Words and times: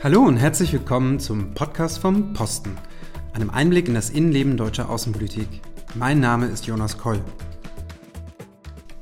Hallo 0.00 0.22
und 0.22 0.36
herzlich 0.36 0.72
willkommen 0.72 1.18
zum 1.18 1.54
Podcast 1.54 1.98
vom 1.98 2.32
Posten, 2.32 2.76
einem 3.32 3.50
Einblick 3.50 3.88
in 3.88 3.94
das 3.94 4.10
Innenleben 4.10 4.56
deutscher 4.56 4.88
Außenpolitik. 4.90 5.48
Mein 5.96 6.20
Name 6.20 6.46
ist 6.46 6.68
Jonas 6.68 6.98
Koll. 6.98 7.20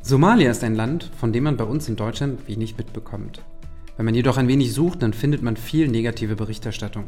Somalia 0.00 0.50
ist 0.50 0.64
ein 0.64 0.74
Land, 0.74 1.10
von 1.18 1.34
dem 1.34 1.44
man 1.44 1.58
bei 1.58 1.64
uns 1.64 1.86
in 1.90 1.96
Deutschland 1.96 2.48
wenig 2.48 2.78
mitbekommt. 2.78 3.42
Wenn 3.98 4.06
man 4.06 4.14
jedoch 4.14 4.38
ein 4.38 4.48
wenig 4.48 4.72
sucht, 4.72 5.02
dann 5.02 5.12
findet 5.12 5.42
man 5.42 5.58
viel 5.58 5.88
negative 5.88 6.34
Berichterstattung. 6.34 7.04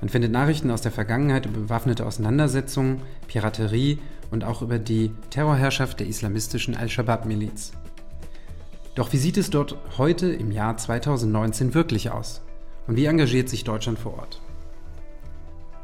Man 0.00 0.08
findet 0.08 0.32
Nachrichten 0.32 0.72
aus 0.72 0.82
der 0.82 0.90
Vergangenheit 0.90 1.46
über 1.46 1.60
bewaffnete 1.60 2.04
Auseinandersetzungen, 2.04 3.02
Piraterie 3.28 4.00
und 4.32 4.42
auch 4.42 4.62
über 4.62 4.80
die 4.80 5.12
Terrorherrschaft 5.30 6.00
der 6.00 6.08
islamistischen 6.08 6.76
Al-Shabaab-Miliz. 6.76 7.70
Doch 8.96 9.12
wie 9.12 9.18
sieht 9.18 9.36
es 9.36 9.50
dort 9.50 9.76
heute 9.96 10.26
im 10.26 10.50
Jahr 10.50 10.76
2019 10.76 11.72
wirklich 11.72 12.10
aus? 12.10 12.42
Und 12.86 12.96
wie 12.96 13.06
engagiert 13.06 13.48
sich 13.48 13.64
Deutschland 13.64 13.98
vor 13.98 14.18
Ort? 14.18 14.40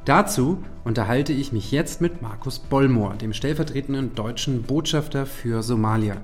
Dazu 0.05 0.59
unterhalte 0.84 1.33
ich 1.33 1.52
mich 1.52 1.70
jetzt 1.70 2.01
mit 2.01 2.23
Markus 2.23 2.59
Bollmoor, 2.59 3.15
dem 3.15 3.33
stellvertretenden 3.33 4.15
deutschen 4.15 4.62
Botschafter 4.62 5.27
für 5.27 5.62
Somalia. 5.62 6.16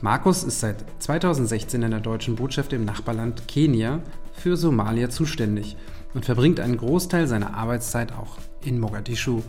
Markus 0.00 0.44
ist 0.44 0.60
seit 0.60 0.84
2016 1.00 1.82
in 1.82 1.90
der 1.90 2.00
deutschen 2.00 2.36
Botschaft 2.36 2.72
im 2.72 2.84
Nachbarland 2.84 3.48
Kenia 3.48 4.00
für 4.32 4.56
Somalia 4.56 5.10
zuständig 5.10 5.76
und 6.14 6.24
verbringt 6.24 6.60
einen 6.60 6.76
Großteil 6.76 7.26
seiner 7.26 7.54
Arbeitszeit 7.54 8.12
auch 8.12 8.36
in 8.62 8.78
Mogadischu 8.78 9.42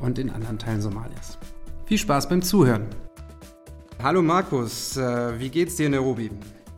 und 0.00 0.18
in 0.18 0.30
anderen 0.30 0.58
Teilen 0.58 0.80
Somalias. 0.80 1.38
Viel 1.86 1.98
Spaß 1.98 2.28
beim 2.28 2.42
Zuhören. 2.42 2.86
Hallo 4.02 4.22
Markus, 4.22 4.96
äh, 4.96 5.38
wie 5.38 5.50
geht's 5.50 5.76
dir 5.76 5.86
in 5.86 5.92
Nairobi? 5.92 6.30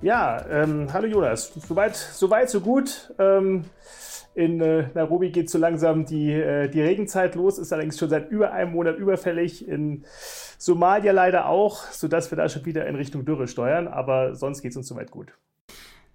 Ja, 0.03 0.45
ähm, 0.51 0.93
hallo 0.93 1.07
Jonas. 1.07 1.53
Soweit, 1.55 1.95
soweit 1.95 2.51
so 2.51 2.61
gut. 2.61 3.15
Ähm, 3.21 3.65
in 4.35 4.61
äh, 4.61 4.89
Nairobi 4.95 5.31
geht 5.31 5.49
so 5.49 5.59
langsam 5.59 6.07
die, 6.07 6.33
äh, 6.33 6.69
die 6.69 6.81
Regenzeit 6.81 7.37
los, 7.37 7.57
ist 7.57 7.73
allerdings 7.73 8.01
schon 8.01 8.09
seit 8.09 8.29
über 8.29 8.51
einem 8.51 8.73
Monat 8.73 8.99
überfällig. 8.99 9.69
In 9.69 10.05
Somalia 10.59 11.13
leider 11.13 11.47
auch, 11.47 11.85
sodass 11.93 12.33
wir 12.33 12.37
da 12.37 12.49
schon 12.49 12.65
wieder 12.65 12.85
in 12.87 12.97
Richtung 12.97 13.25
Dürre 13.25 13.47
steuern. 13.47 13.87
Aber 13.87 14.35
sonst 14.35 14.63
geht 14.63 14.73
es 14.73 14.77
uns 14.77 14.89
soweit 14.89 15.13
gut. 15.13 15.35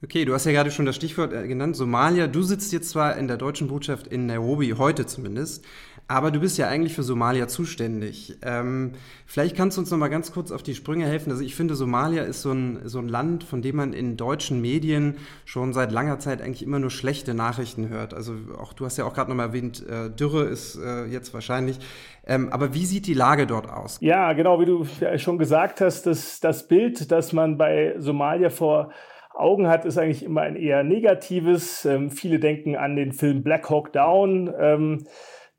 Okay, 0.03 0.25
du 0.25 0.34
hast 0.34 0.45
ja 0.45 0.52
gerade 0.52 0.69
schon 0.69 0.86
das 0.86 0.97
Stichwort 0.97 1.31
äh, 1.31 1.47
genannt, 1.47 1.78
Somalia. 1.78 2.28
Du 2.28 2.44
sitzt 2.44 2.73
jetzt 2.73 2.90
zwar 2.90 3.16
in 3.16 3.30
der 3.30 3.38
deutschen 3.38 3.69
Botschaft 3.69 4.06
in 4.06 4.25
Nairobi, 4.25 4.75
heute 4.78 5.06
zumindest, 5.06 5.66
aber 6.09 6.31
du 6.31 6.39
bist 6.39 6.58
ja 6.58 6.67
eigentlich 6.67 6.94
für 6.94 7.03
Somalia 7.03 7.47
zuständig. 7.47 8.38
Ähm, 8.41 8.94
vielleicht 9.25 9.58
kannst 9.58 9.75
du 9.75 9.81
uns 9.81 9.91
noch 9.91 9.97
mal 9.97 10.08
ganz 10.08 10.31
kurz 10.31 10.52
auf 10.52 10.63
die 10.63 10.73
Sprünge 10.73 11.05
helfen. 11.05 11.31
Also 11.31 11.44
ich 11.44 11.53
finde, 11.53 11.75
Somalia 11.75 12.23
ist 12.23 12.41
so 12.41 12.52
ein, 12.52 12.80
so 12.86 13.00
ein 13.00 13.09
Land, 13.09 13.44
von 13.44 13.61
dem 13.61 13.75
man 13.75 13.91
in 13.91 14.16
deutschen 14.16 14.61
Medien 14.61 15.17
schon 15.44 15.73
seit 15.73 15.91
langer 15.91 16.19
Zeit 16.19 16.41
eigentlich 16.41 16.63
immer 16.63 16.80
nur 16.80 16.91
schlechte 16.91 17.33
Nachrichten 17.33 17.89
hört. 17.89 18.13
Also 18.13 18.35
auch 18.58 18.72
du 18.72 18.85
hast 18.85 18.97
ja 18.97 19.03
auch 19.03 19.13
gerade 19.13 19.30
noch 19.30 19.35
mal 19.35 19.47
erwähnt, 19.47 19.85
äh, 19.85 20.09
Dürre 20.09 20.44
ist 20.44 20.78
äh, 20.78 21.05
jetzt 21.05 21.33
wahrscheinlich. 21.33 21.78
Ähm, 22.25 22.53
aber 22.53 22.73
wie 22.73 22.85
sieht 22.85 23.05
die 23.05 23.13
Lage 23.13 23.45
dort 23.45 23.69
aus? 23.69 23.97
Ja, 24.00 24.31
genau, 24.31 24.61
wie 24.61 24.66
du 24.66 24.85
schon 25.17 25.38
gesagt 25.38 25.81
hast, 25.81 26.05
das, 26.05 26.39
das 26.39 26.69
Bild, 26.69 27.11
das 27.11 27.33
man 27.33 27.58
bei 27.58 27.95
Somalia 27.97 28.50
vor 28.50 28.91
Augen 29.33 29.67
hat, 29.67 29.85
ist 29.85 29.97
eigentlich 29.97 30.23
immer 30.23 30.41
ein 30.41 30.55
eher 30.55 30.83
negatives. 30.83 31.83
Ähm, 31.85 32.09
viele 32.09 32.39
denken 32.39 32.78
an 32.78 32.95
den 32.95 33.11
Film 33.11 33.44
Black 33.44 33.69
Hawk 33.69 33.91
Down. 33.91 34.53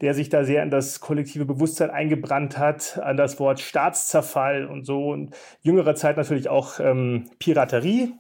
Der 0.00 0.14
sich 0.14 0.28
da 0.28 0.44
sehr 0.44 0.62
in 0.62 0.70
das 0.70 1.00
kollektive 1.00 1.44
Bewusstsein 1.44 1.90
eingebrannt 1.90 2.56
hat, 2.56 2.98
an 2.98 3.16
das 3.16 3.40
Wort 3.40 3.60
Staatszerfall 3.60 4.66
und 4.66 4.84
so. 4.84 5.08
Und 5.08 5.34
jüngerer 5.62 5.94
Zeit 5.94 6.16
natürlich 6.16 6.48
auch 6.48 6.78
ähm, 6.80 7.30
Piraterie. 7.38 8.12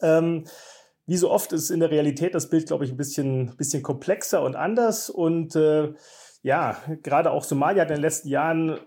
Ähm, 0.00 0.44
wie 1.06 1.16
so 1.16 1.30
oft 1.30 1.52
ist 1.52 1.70
in 1.70 1.80
der 1.80 1.90
Realität 1.90 2.34
das 2.34 2.50
Bild, 2.50 2.66
glaube 2.66 2.84
ich, 2.84 2.90
ein 2.90 2.96
bisschen, 2.96 3.56
bisschen 3.56 3.82
komplexer 3.82 4.42
und 4.42 4.56
anders. 4.56 5.08
Und 5.08 5.54
äh, 5.54 5.92
ja, 6.42 6.76
gerade 7.02 7.30
auch 7.30 7.44
Somalia 7.44 7.82
hat 7.82 7.90
in 7.90 7.96
den 7.96 8.02
letzten 8.02 8.28
Jahren 8.28 8.78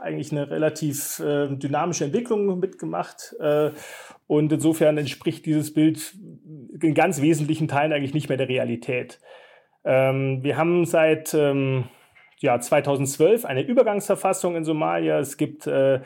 eigentlich 0.00 0.32
eine 0.32 0.50
relativ 0.50 1.20
äh, 1.20 1.48
dynamische 1.48 2.04
Entwicklung 2.04 2.58
mitgemacht. 2.58 3.36
Äh, 3.38 3.72
und 4.26 4.52
insofern 4.52 4.98
entspricht 4.98 5.46
dieses 5.46 5.72
Bild 5.72 6.14
in 6.80 6.94
ganz 6.94 7.20
wesentlichen 7.20 7.68
Teilen 7.68 7.92
eigentlich 7.92 8.14
nicht 8.14 8.28
mehr 8.28 8.38
der 8.38 8.48
Realität. 8.48 9.20
Ähm, 9.88 10.42
wir 10.42 10.58
haben 10.58 10.84
seit 10.84 11.32
ähm, 11.32 11.84
ja, 12.40 12.60
2012 12.60 13.46
eine 13.46 13.62
Übergangsverfassung 13.62 14.54
in 14.54 14.62
Somalia. 14.62 15.18
Es 15.18 15.38
gibt 15.38 15.66
äh, 15.66 16.00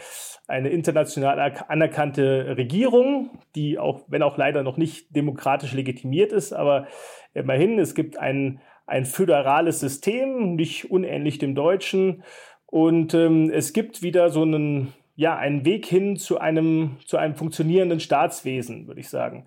eine 0.47 0.69
international 0.69 1.53
anerkannte 1.67 2.57
Regierung, 2.57 3.31
die 3.57 3.81
auch, 3.81 4.03
wenn 4.07 4.23
auch 4.23 4.39
leider 4.39 4.63
noch 4.63 4.77
nicht 4.77 5.15
demokratisch 5.17 5.73
legitimiert 5.73 6.31
ist, 6.31 6.53
aber 6.53 6.87
immerhin, 7.35 7.81
es 7.81 7.97
gibt 7.97 8.19
ein, 8.19 8.61
ein 8.87 9.05
föderales 9.05 9.81
System, 9.81 10.55
nicht 10.55 10.93
unähnlich 10.93 11.39
dem 11.39 11.57
deutschen. 11.57 12.23
Und 12.67 13.15
ähm, 13.15 13.51
es 13.53 13.73
gibt 13.73 14.01
wieder 14.01 14.31
so 14.31 14.43
einen, 14.43 14.95
ja, 15.17 15.37
einen 15.37 15.65
Weg 15.65 15.87
hin 15.87 16.17
zu 16.17 16.39
einem, 16.39 16.99
zu 17.05 17.17
einem 17.17 17.35
funktionierenden 17.35 17.99
Staatswesen, 17.99 18.87
würde 18.87 19.01
ich 19.01 19.09
sagen. 19.09 19.45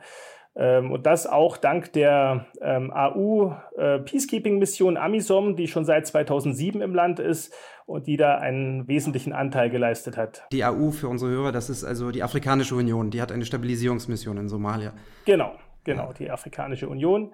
Ähm, 0.58 0.92
und 0.92 1.06
das 1.06 1.28
auch 1.28 1.58
dank 1.58 1.92
der 1.94 2.46
ähm, 2.62 2.92
AU 2.92 3.54
äh, 3.78 4.00
AMISOM, 4.98 5.56
die 5.56 5.68
schon 5.68 5.86
seit 5.86 6.08
2007 6.08 6.82
im 6.82 6.96
Land 6.96 7.20
ist 7.20 7.54
und 7.86 8.08
die 8.08 8.18
da 8.18 8.38
einen 8.38 8.88
wesentlichen 8.88 9.34
Anteil 9.34 9.70
geleistet 9.70 10.18
hat. 10.18 10.46
Die 10.52 10.64
AU 10.64 10.92
für 10.92 11.08
unsere 11.08 11.32
Hörer, 11.32 11.52
das 11.52 11.70
ist 11.70 11.84
also 11.84 12.12
die 12.12 12.24
Afrikanische 12.24 12.76
Union, 12.76 13.12
die 13.12 13.22
hat 13.22 13.32
eine 13.32 13.46
Stabilisierungsmission 13.46 14.38
in 14.38 14.48
Somalia. 14.48 14.94
Genau, 15.26 15.54
genau, 15.84 16.14
die 16.14 16.32
Afrikanische 16.32 16.88
Union. 16.88 17.34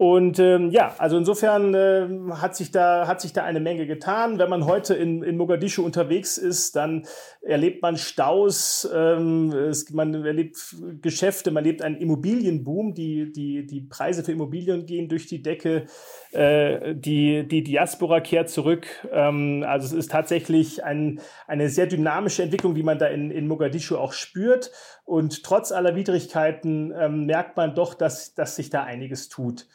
Und 0.00 0.38
ähm, 0.38 0.70
ja, 0.70 0.94
also 0.96 1.18
insofern 1.18 1.74
äh, 1.74 2.08
hat, 2.36 2.56
sich 2.56 2.70
da, 2.70 3.06
hat 3.06 3.20
sich 3.20 3.34
da 3.34 3.44
eine 3.44 3.60
Menge 3.60 3.86
getan. 3.86 4.38
Wenn 4.38 4.48
man 4.48 4.64
heute 4.64 4.94
in, 4.94 5.22
in 5.22 5.36
Mogadischu 5.36 5.84
unterwegs 5.84 6.38
ist, 6.38 6.74
dann 6.74 7.06
erlebt 7.42 7.82
man 7.82 7.98
Staus, 7.98 8.88
ähm, 8.94 9.52
es, 9.52 9.90
man 9.90 10.14
erlebt 10.24 10.74
Geschäfte, 11.02 11.50
man 11.50 11.66
erlebt 11.66 11.82
einen 11.82 11.96
Immobilienboom. 11.96 12.94
Die, 12.94 13.30
die, 13.30 13.66
die 13.66 13.82
Preise 13.82 14.24
für 14.24 14.32
Immobilien 14.32 14.86
gehen 14.86 15.10
durch 15.10 15.26
die 15.26 15.42
Decke. 15.42 15.84
Äh, 16.32 16.94
die, 16.94 17.46
die 17.46 17.62
Diaspora 17.62 18.20
kehrt 18.20 18.48
zurück. 18.48 18.86
Ähm, 19.12 19.66
also 19.68 19.84
es 19.84 19.92
ist 19.92 20.10
tatsächlich 20.10 20.82
ein, 20.82 21.20
eine 21.46 21.68
sehr 21.68 21.86
dynamische 21.86 22.42
Entwicklung, 22.42 22.74
die 22.74 22.82
man 22.82 22.98
da 22.98 23.08
in, 23.08 23.30
in 23.30 23.46
Mogadischu 23.46 23.98
auch 23.98 24.14
spürt. 24.14 24.72
Und 25.04 25.42
trotz 25.42 25.72
aller 25.72 25.94
Widrigkeiten 25.94 26.90
ähm, 26.98 27.26
merkt 27.26 27.58
man 27.58 27.74
doch, 27.74 27.92
dass, 27.92 28.32
dass 28.32 28.56
sich 28.56 28.70
da 28.70 28.84
einiges 28.84 29.28
tut. 29.28 29.66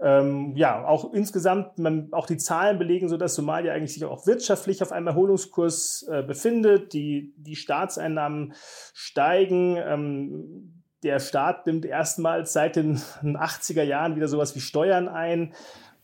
Ähm, 0.00 0.54
ja, 0.54 0.86
auch 0.86 1.12
insgesamt, 1.12 1.78
man, 1.78 2.08
auch 2.12 2.26
die 2.26 2.36
Zahlen 2.36 2.78
belegen 2.78 3.08
so, 3.08 3.16
dass 3.16 3.34
Somalia 3.34 3.72
eigentlich 3.72 3.94
sich 3.94 4.04
auch 4.04 4.26
wirtschaftlich 4.26 4.82
auf 4.82 4.92
einem 4.92 5.08
Erholungskurs 5.08 6.06
äh, 6.08 6.22
befindet. 6.22 6.92
Die, 6.92 7.34
die 7.36 7.56
Staatseinnahmen 7.56 8.54
steigen. 8.94 9.76
Ähm, 9.76 10.82
der 11.02 11.20
Staat 11.20 11.66
nimmt 11.66 11.84
erstmals 11.84 12.52
seit 12.52 12.76
den 12.76 12.96
80er 13.22 13.82
Jahren 13.82 14.16
wieder 14.16 14.28
sowas 14.28 14.54
wie 14.54 14.60
Steuern 14.60 15.08
ein. 15.08 15.54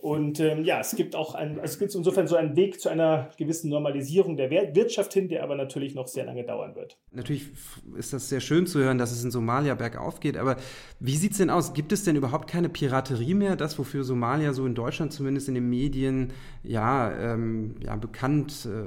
Und 0.05 0.39
ähm, 0.39 0.65
ja, 0.65 0.81
es 0.81 0.95
gibt 0.97 1.17
auch 1.17 1.35
ein, 1.35 1.59
es 1.63 1.79
gibt 1.79 1.95
insofern 1.95 2.29
so 2.29 2.37
einen 2.37 2.57
Weg 2.57 2.79
zu 2.79 2.91
einer 2.91 3.31
gewissen 3.39 3.71
Normalisierung 3.71 4.37
der 4.37 4.51
Wirtschaft 4.51 5.15
hin, 5.15 5.29
der 5.29 5.43
aber 5.43 5.57
natürlich 5.57 5.95
noch 5.95 6.09
sehr 6.09 6.27
lange 6.27 6.45
dauern 6.45 6.75
wird. 6.75 6.99
Natürlich 7.11 7.47
ist 7.97 8.13
das 8.13 8.29
sehr 8.29 8.41
schön 8.41 8.67
zu 8.67 8.81
hören, 8.81 8.99
dass 8.99 9.13
es 9.13 9.25
in 9.25 9.31
Somalia 9.31 9.75
bergauf 9.75 10.21
geht, 10.21 10.37
aber 10.37 10.57
wie 11.01 11.17
sieht 11.17 11.33
es 11.33 11.39
denn 11.39 11.49
aus? 11.49 11.73
Gibt 11.73 11.91
es 11.91 12.05
denn 12.05 12.17
überhaupt 12.17 12.51
keine 12.51 12.69
Piraterie 12.69 13.33
mehr? 13.33 13.57
Das, 13.57 13.79
wofür 13.79 14.05
Somalia 14.05 14.53
so 14.53 14.67
in 14.67 14.75
Deutschland 14.75 15.15
zumindest 15.15 15.49
in 15.49 15.55
den 15.55 15.71
Medien 15.71 16.35
ja, 16.63 17.11
ähm, 17.33 17.77
ja 17.83 17.97
bekannt 17.97 18.67
äh, 18.67 18.85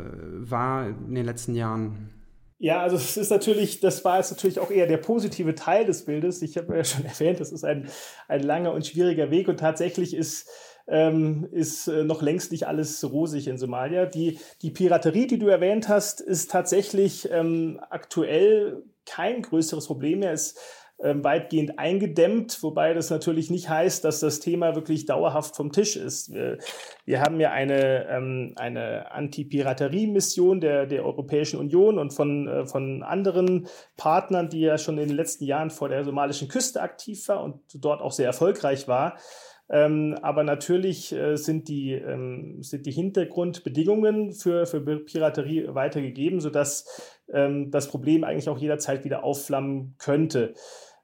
war 0.47 0.87
in 0.87 1.15
den 1.15 1.25
letzten 1.25 1.55
Jahren? 1.55 2.11
Ja, 2.59 2.81
also 2.81 2.95
es 2.95 3.17
ist 3.17 3.31
natürlich, 3.31 3.79
das 3.79 4.05
war 4.05 4.17
jetzt 4.17 4.29
natürlich 4.29 4.59
auch 4.59 4.69
eher 4.69 4.85
der 4.85 4.97
positive 4.97 5.55
Teil 5.55 5.85
des 5.85 6.05
Bildes. 6.05 6.43
Ich 6.43 6.57
habe 6.57 6.77
ja 6.77 6.83
schon 6.83 7.05
erwähnt, 7.05 7.39
das 7.39 7.51
ist 7.51 7.63
ein, 7.63 7.89
ein 8.27 8.43
langer 8.43 8.71
und 8.73 8.85
schwieriger 8.85 9.31
Weg 9.31 9.47
und 9.47 9.59
tatsächlich 9.59 10.15
ist 10.15 10.47
ähm, 10.87 11.47
ist 11.51 11.87
äh, 11.87 12.03
noch 12.03 12.21
längst 12.21 12.51
nicht 12.51 12.67
alles 12.67 13.03
rosig 13.09 13.47
in 13.47 13.57
Somalia. 13.57 14.05
Die, 14.05 14.39
die 14.61 14.71
Piraterie, 14.71 15.27
die 15.27 15.39
du 15.39 15.47
erwähnt 15.47 15.89
hast, 15.89 16.21
ist 16.21 16.51
tatsächlich 16.51 17.29
ähm, 17.31 17.79
aktuell 17.89 18.83
kein 19.05 19.41
größeres 19.41 19.87
Problem 19.87 20.19
mehr. 20.19 20.33
Es 20.33 20.55
ähm, 20.99 21.23
weitgehend 21.23 21.77
eingedämmt, 21.77 22.63
wobei 22.63 22.95
das 22.95 23.11
natürlich 23.11 23.51
nicht 23.51 23.69
heißt, 23.69 24.03
dass 24.03 24.19
das 24.19 24.39
Thema 24.39 24.73
wirklich 24.73 25.05
dauerhaft 25.05 25.55
vom 25.55 25.71
Tisch 25.71 25.95
ist. 25.95 26.33
Wir, 26.33 26.57
wir 27.05 27.21
haben 27.21 27.39
ja 27.39 27.51
eine, 27.51 28.07
ähm, 28.07 28.53
eine 28.55 29.11
Anti-Piraterie-Mission 29.11 30.59
der, 30.59 30.87
der 30.87 31.05
Europäischen 31.05 31.59
Union 31.59 31.99
und 31.99 32.15
von, 32.15 32.47
äh, 32.47 32.65
von 32.65 33.03
anderen 33.03 33.67
Partnern, 33.95 34.49
die 34.49 34.61
ja 34.61 34.79
schon 34.79 34.97
in 34.97 35.09
den 35.09 35.15
letzten 35.15 35.43
Jahren 35.43 35.69
vor 35.69 35.87
der 35.89 36.03
somalischen 36.03 36.47
Küste 36.47 36.81
aktiv 36.81 37.27
war 37.27 37.43
und 37.43 37.59
dort 37.75 38.01
auch 38.01 38.11
sehr 38.11 38.25
erfolgreich 38.25 38.87
war. 38.87 39.19
Ähm, 39.69 40.17
aber 40.21 40.43
natürlich 40.43 41.11
äh, 41.11 41.35
sind, 41.35 41.67
die, 41.67 41.91
ähm, 41.91 42.63
sind 42.63 42.85
die 42.85 42.91
Hintergrundbedingungen 42.91 44.31
für, 44.31 44.65
für 44.65 44.79
Piraterie 44.79 45.75
weitergegeben, 45.75 46.39
sodass 46.39 46.85
ähm, 47.33 47.69
das 47.69 47.89
Problem 47.89 48.23
eigentlich 48.23 48.47
auch 48.47 48.57
jederzeit 48.57 49.03
wieder 49.03 49.23
aufflammen 49.23 49.95
könnte. 49.97 50.53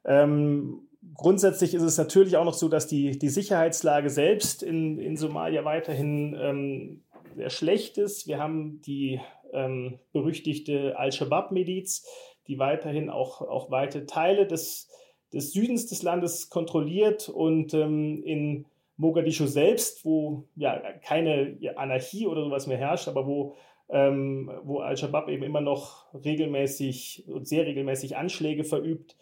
Ähm, 0.06 0.88
grundsätzlich 1.14 1.74
ist 1.74 1.84
es 1.84 1.98
natürlich 1.98 2.38
auch 2.38 2.46
noch 2.46 2.54
so, 2.54 2.70
dass 2.70 2.88
die, 2.88 3.18
die 3.18 3.30
Sicherheitslage 3.30 4.10
selbst 4.10 4.64
in, 4.64 4.98
in 4.98 5.18
Somalia 5.18 5.66
weiterhin 5.66 6.38
ähm, 6.40 7.02
sehr 7.36 7.50
schlecht 7.50 7.98
ist. 7.98 8.28
Wir 8.28 8.40
haben 8.40 8.82
die 8.82 9.20
ähm, 9.52 10.00
berüchtigte 10.14 10.98
Al-Shabaab-Miliz, 10.98 12.06
die 12.48 12.60
weiterhin 12.60 13.10
auch, 13.10 13.42
auch 13.42 13.72
weite 13.72 14.06
Teile 14.06 14.48
des, 14.48 14.90
des 15.34 15.52
Südens 15.52 15.88
des 15.88 16.04
Landes 16.04 16.50
kontrolliert 16.50 17.30
und 17.30 17.74
ähm, 17.74 18.22
in 18.24 18.66
Mogadischu 18.98 19.48
selbst, 19.48 20.06
wo 20.06 20.46
ja 20.56 20.80
keine 21.04 21.58
Anarchie 21.76 22.28
oder 22.28 22.44
sowas 22.44 22.68
mehr 22.68 22.78
herrscht, 22.78 23.08
aber 23.08 23.26
wo, 23.26 23.56
ähm, 23.90 24.52
wo 24.64 24.80
Al-Shabaab 24.80 25.30
eben 25.30 25.44
immer 25.44 25.62
noch 25.62 26.14
regelmäßig 26.14 27.26
und 27.28 27.48
sehr 27.48 27.66
regelmäßig 27.66 28.16
Anschläge 28.16 28.64
verübt, 28.64 29.16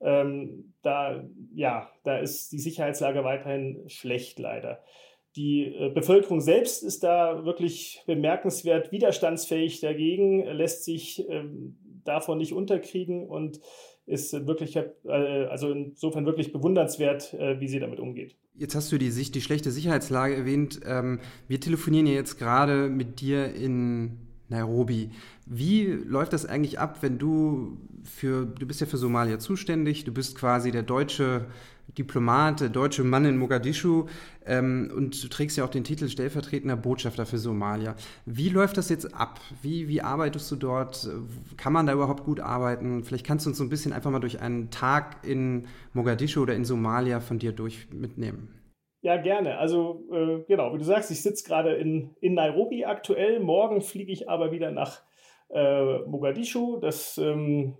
ähm, 0.00 0.74
da, 0.82 1.24
ja, 1.54 1.90
da 2.04 2.18
ist 2.18 2.52
die 2.52 2.58
Sicherheitslage 2.58 3.24
weiterhin 3.24 3.88
schlecht 3.88 4.38
leider. 4.38 4.82
Die 5.36 5.66
äh, 5.66 5.90
Bevölkerung 5.90 6.40
selbst 6.40 6.82
ist 6.82 7.04
da 7.04 7.44
wirklich 7.44 8.02
bemerkenswert 8.06 8.92
widerstandsfähig 8.92 9.80
dagegen, 9.80 10.44
lässt 10.44 10.84
sich 10.84 11.28
ähm, 11.28 11.76
davon 12.04 12.38
nicht 12.38 12.52
unterkriegen 12.52 13.28
und 13.28 13.60
ist 14.08 14.32
wirklich, 14.46 14.76
äh, 14.76 14.82
also 15.50 15.70
insofern 15.70 16.26
wirklich 16.26 16.52
bewundernswert, 16.52 17.34
äh, 17.34 17.60
wie 17.60 17.68
sie 17.68 17.78
damit 17.78 18.00
umgeht. 18.00 18.36
Jetzt 18.54 18.74
hast 18.74 18.90
du 18.90 18.98
die, 18.98 19.10
Sicht, 19.10 19.34
die 19.34 19.40
schlechte 19.40 19.70
Sicherheitslage 19.70 20.34
erwähnt. 20.34 20.80
Ähm, 20.84 21.20
wir 21.46 21.60
telefonieren 21.60 22.06
ja 22.06 22.14
jetzt 22.14 22.38
gerade 22.38 22.88
mit 22.88 23.20
dir 23.20 23.54
in 23.54 24.18
Nairobi. 24.48 25.10
Wie 25.46 25.84
läuft 25.84 26.32
das 26.32 26.46
eigentlich 26.46 26.78
ab, 26.78 26.98
wenn 27.02 27.18
du 27.18 27.78
für, 28.04 28.46
du 28.46 28.66
bist 28.66 28.80
ja 28.80 28.86
für 28.86 28.96
Somalia 28.96 29.38
zuständig, 29.38 30.04
du 30.04 30.12
bist 30.12 30.36
quasi 30.36 30.72
der 30.72 30.82
deutsche 30.82 31.46
Diplomat, 31.98 32.74
deutsche 32.74 33.04
Mann 33.04 33.24
in 33.24 33.36
Mogadischu 33.36 34.06
ähm, 34.46 34.90
und 34.96 35.22
du 35.22 35.28
trägst 35.28 35.58
ja 35.58 35.64
auch 35.64 35.70
den 35.70 35.84
Titel 35.84 36.08
stellvertretender 36.08 36.76
Botschafter 36.76 37.26
für 37.26 37.38
Somalia. 37.38 37.96
Wie 38.24 38.48
läuft 38.48 38.76
das 38.76 38.88
jetzt 38.88 39.14
ab? 39.14 39.40
Wie, 39.62 39.88
wie 39.88 40.00
arbeitest 40.00 40.50
du 40.52 40.56
dort? 40.56 41.08
Kann 41.56 41.72
man 41.72 41.86
da 41.86 41.92
überhaupt 41.92 42.24
gut 42.24 42.40
arbeiten? 42.40 43.04
Vielleicht 43.04 43.26
kannst 43.26 43.46
du 43.46 43.50
uns 43.50 43.58
so 43.58 43.64
ein 43.64 43.68
bisschen 43.68 43.92
einfach 43.92 44.10
mal 44.10 44.20
durch 44.20 44.40
einen 44.40 44.70
Tag 44.70 45.26
in 45.26 45.66
Mogadischu 45.92 46.42
oder 46.42 46.54
in 46.54 46.64
Somalia 46.64 47.20
von 47.20 47.38
dir 47.38 47.52
durch 47.52 47.88
mitnehmen. 47.92 48.54
Ja, 49.00 49.16
gerne. 49.16 49.58
Also 49.58 50.04
äh, 50.12 50.44
genau, 50.48 50.74
wie 50.74 50.78
du 50.78 50.84
sagst, 50.84 51.10
ich 51.10 51.22
sitze 51.22 51.46
gerade 51.46 51.74
in, 51.74 52.16
in 52.20 52.34
Nairobi 52.34 52.84
aktuell. 52.84 53.40
Morgen 53.40 53.80
fliege 53.80 54.12
ich 54.12 54.28
aber 54.28 54.50
wieder 54.50 54.70
nach 54.72 55.02
äh, 55.50 55.98
Mogadischu. 56.00 56.78
Das 56.78 57.16
ähm, 57.18 57.74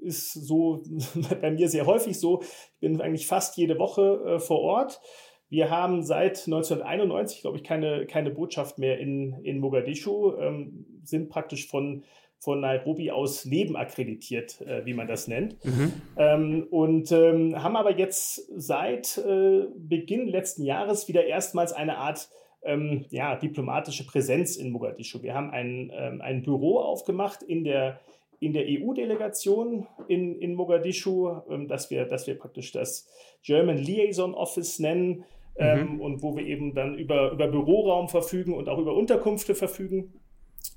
ist 0.00 0.32
so 0.32 0.82
bei 1.40 1.50
mir 1.50 1.68
sehr 1.68 1.86
häufig 1.86 2.18
so. 2.18 2.42
Ich 2.42 2.80
bin 2.80 3.00
eigentlich 3.00 3.26
fast 3.26 3.56
jede 3.56 3.78
Woche 3.78 4.22
äh, 4.26 4.38
vor 4.38 4.60
Ort. 4.60 5.00
Wir 5.48 5.68
haben 5.68 6.02
seit 6.04 6.46
1991, 6.46 7.40
glaube 7.40 7.56
ich, 7.56 7.64
keine, 7.64 8.06
keine 8.06 8.30
Botschaft 8.30 8.78
mehr 8.78 8.98
in, 8.98 9.34
in 9.42 9.58
Mogadischu, 9.58 10.36
ähm, 10.36 10.86
sind 11.02 11.28
praktisch 11.28 11.66
von 11.66 12.04
von 12.40 12.60
Nairobi 12.60 13.10
aus 13.10 13.44
nebenakkreditiert, 13.44 14.62
äh, 14.62 14.84
wie 14.86 14.94
man 14.94 15.06
das 15.06 15.28
nennt. 15.28 15.62
Mhm. 15.62 15.92
Ähm, 16.16 16.66
und 16.70 17.12
ähm, 17.12 17.62
haben 17.62 17.76
aber 17.76 17.96
jetzt 17.98 18.50
seit 18.56 19.18
äh, 19.18 19.66
Beginn 19.76 20.26
letzten 20.26 20.64
Jahres 20.64 21.06
wieder 21.06 21.26
erstmals 21.26 21.74
eine 21.74 21.98
Art 21.98 22.30
ähm, 22.62 23.04
ja, 23.10 23.36
diplomatische 23.36 24.06
Präsenz 24.06 24.56
in 24.56 24.70
Mogadischu. 24.70 25.22
Wir 25.22 25.34
haben 25.34 25.50
ein, 25.50 25.92
ähm, 25.94 26.20
ein 26.22 26.42
Büro 26.42 26.78
aufgemacht 26.78 27.42
in 27.42 27.64
der, 27.64 28.00
in 28.40 28.52
der 28.52 28.64
EU-Delegation 28.66 29.86
in, 30.08 30.34
in 30.40 30.54
Mogadischu, 30.54 31.30
ähm, 31.48 31.68
dass, 31.68 31.90
wir, 31.90 32.06
dass 32.06 32.26
wir 32.26 32.38
praktisch 32.38 32.72
das 32.72 33.08
German 33.42 33.78
Liaison 33.78 34.34
Office 34.34 34.78
nennen. 34.78 35.24
Ähm, 35.56 35.94
mhm. 35.94 36.00
und 36.00 36.22
wo 36.22 36.36
wir 36.36 36.46
eben 36.46 36.74
dann 36.74 36.94
über, 36.94 37.32
über 37.32 37.48
Büroraum 37.48 38.08
verfügen 38.08 38.54
und 38.54 38.68
auch 38.68 38.78
über 38.78 38.94
Unterkünfte 38.94 39.54
verfügen 39.54 40.14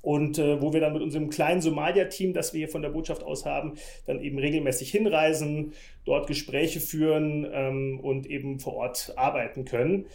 und 0.02 0.38
äh, 0.38 0.60
wo 0.60 0.72
wir 0.72 0.80
dann 0.80 0.92
mit 0.92 1.02
unserem 1.02 1.30
kleinen 1.30 1.60
Somalia-Team, 1.62 2.34
das 2.34 2.52
wir 2.52 2.58
hier 2.58 2.68
von 2.68 2.82
der 2.82 2.90
Botschaft 2.90 3.22
aus 3.22 3.46
haben, 3.46 3.74
dann 4.06 4.20
eben 4.20 4.38
regelmäßig 4.38 4.90
hinreisen, 4.90 5.72
dort 6.04 6.26
Gespräche 6.26 6.80
führen 6.80 7.48
ähm, 7.50 8.00
und 8.00 8.26
eben 8.26 8.60
vor 8.60 8.74
Ort 8.74 9.14
arbeiten 9.16 9.64
können. 9.64 10.06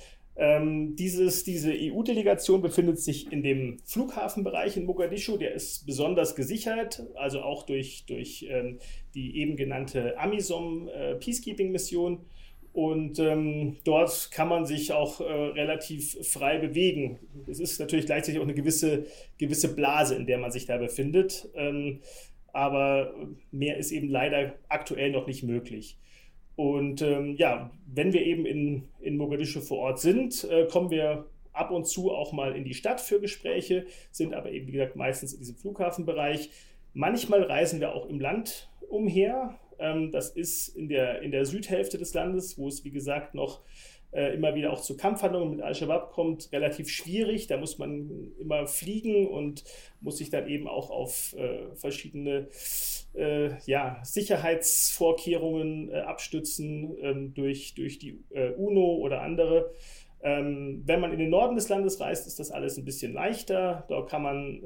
Ähm, 0.41 0.95
dieses, 0.95 1.43
diese 1.43 1.73
EU-Delegation 1.73 2.61
befindet 2.61 2.97
sich 2.97 3.29
in 3.29 3.43
dem 3.43 3.77
Flughafenbereich 3.83 4.77
in 4.77 4.85
Mogadischu. 4.85 5.35
Der 5.35 5.53
ist 5.53 5.85
besonders 5.85 6.33
gesichert, 6.33 7.03
also 7.15 7.41
auch 7.41 7.63
durch, 7.63 8.05
durch 8.07 8.47
ähm, 8.49 8.79
die 9.13 9.35
eben 9.35 9.57
genannte 9.57 10.17
AMISOM 10.17 10.87
äh. 10.87 11.19
Und 12.71 13.19
ähm, 13.19 13.77
dort 13.83 14.31
kann 14.31 14.47
man 14.47 14.65
sich 14.65 14.93
auch 14.93 15.19
äh, 15.19 15.23
relativ 15.23 16.25
frei 16.25 16.57
bewegen. 16.57 17.19
Es 17.47 17.59
ist 17.59 17.77
natürlich 17.79 18.05
gleichzeitig 18.05 18.39
auch 18.39 18.45
eine 18.45 18.53
gewisse, 18.53 19.07
gewisse 19.37 19.75
Blase, 19.75 20.15
in 20.15 20.25
der 20.25 20.37
man 20.37 20.51
sich 20.51 20.65
da 20.67 20.77
befindet. 20.77 21.49
Ähm, 21.53 21.99
aber 22.53 23.13
mehr 23.51 23.75
ist 23.77 23.91
eben 23.91 24.07
leider 24.07 24.53
aktuell 24.69 25.11
noch 25.11 25.27
nicht 25.27 25.43
möglich. 25.43 25.97
Und 26.59 27.01
ähm, 27.01 27.37
ja, 27.37 27.71
wenn 27.85 28.11
wir 28.11 28.21
eben 28.21 28.45
in, 28.45 28.83
in 28.99 29.15
Mogadischu 29.15 29.61
vor 29.61 29.77
Ort 29.77 30.01
sind, 30.01 30.43
äh, 30.43 30.67
kommen 30.69 30.91
wir 30.91 31.25
ab 31.53 31.71
und 31.71 31.87
zu 31.87 32.11
auch 32.11 32.33
mal 32.33 32.53
in 32.53 32.65
die 32.65 32.73
Stadt 32.73 32.99
für 32.99 33.21
Gespräche, 33.21 33.85
sind 34.11 34.33
aber 34.33 34.51
eben, 34.51 34.67
wie 34.67 34.73
gesagt, 34.73 34.97
meistens 34.97 35.31
in 35.31 35.39
diesem 35.39 35.55
Flughafenbereich. 35.55 36.49
Manchmal 36.93 37.43
reisen 37.43 37.79
wir 37.79 37.95
auch 37.95 38.09
im 38.09 38.19
Land 38.19 38.69
umher, 38.89 39.57
ähm, 39.79 40.11
das 40.11 40.31
ist 40.31 40.67
in 40.75 40.89
der, 40.89 41.21
in 41.21 41.31
der 41.31 41.45
Südhälfte 41.45 41.97
des 41.97 42.13
Landes, 42.13 42.57
wo 42.57 42.67
es, 42.67 42.83
wie 42.83 42.91
gesagt, 42.91 43.35
noch 43.35 43.61
äh, 44.11 44.33
immer 44.33 44.55
wieder 44.55 44.73
auch 44.73 44.81
zu 44.81 44.97
Kampfhandlungen 44.97 45.51
mit 45.51 45.61
Al-Shabaab 45.61 46.11
kommt, 46.11 46.51
relativ 46.51 46.89
schwierig. 46.89 47.47
Da 47.47 47.57
muss 47.57 47.77
man 47.77 48.31
immer 48.39 48.67
fliegen 48.67 49.27
und 49.27 49.63
muss 50.01 50.17
sich 50.17 50.29
dann 50.29 50.47
eben 50.47 50.67
auch 50.67 50.89
auf 50.89 51.35
äh, 51.37 51.75
verschiedene 51.75 52.47
äh, 53.15 53.51
ja, 53.65 53.99
Sicherheitsvorkehrungen 54.03 55.89
äh, 55.91 55.99
abstützen 55.99 56.95
ähm, 57.01 57.33
durch, 57.33 57.75
durch 57.75 57.99
die 57.99 58.23
äh, 58.31 58.51
UNO 58.51 58.95
oder 58.95 59.21
andere. 59.21 59.71
Ähm, 60.21 60.81
wenn 60.85 60.99
man 60.99 61.13
in 61.13 61.19
den 61.19 61.29
Norden 61.29 61.55
des 61.55 61.69
Landes 61.69 61.99
reist, 62.01 62.27
ist 62.27 62.39
das 62.39 62.51
alles 62.51 62.77
ein 62.77 62.85
bisschen 62.85 63.13
leichter. 63.13 63.85
Da 63.87 64.01
kann 64.01 64.21
man, 64.21 64.61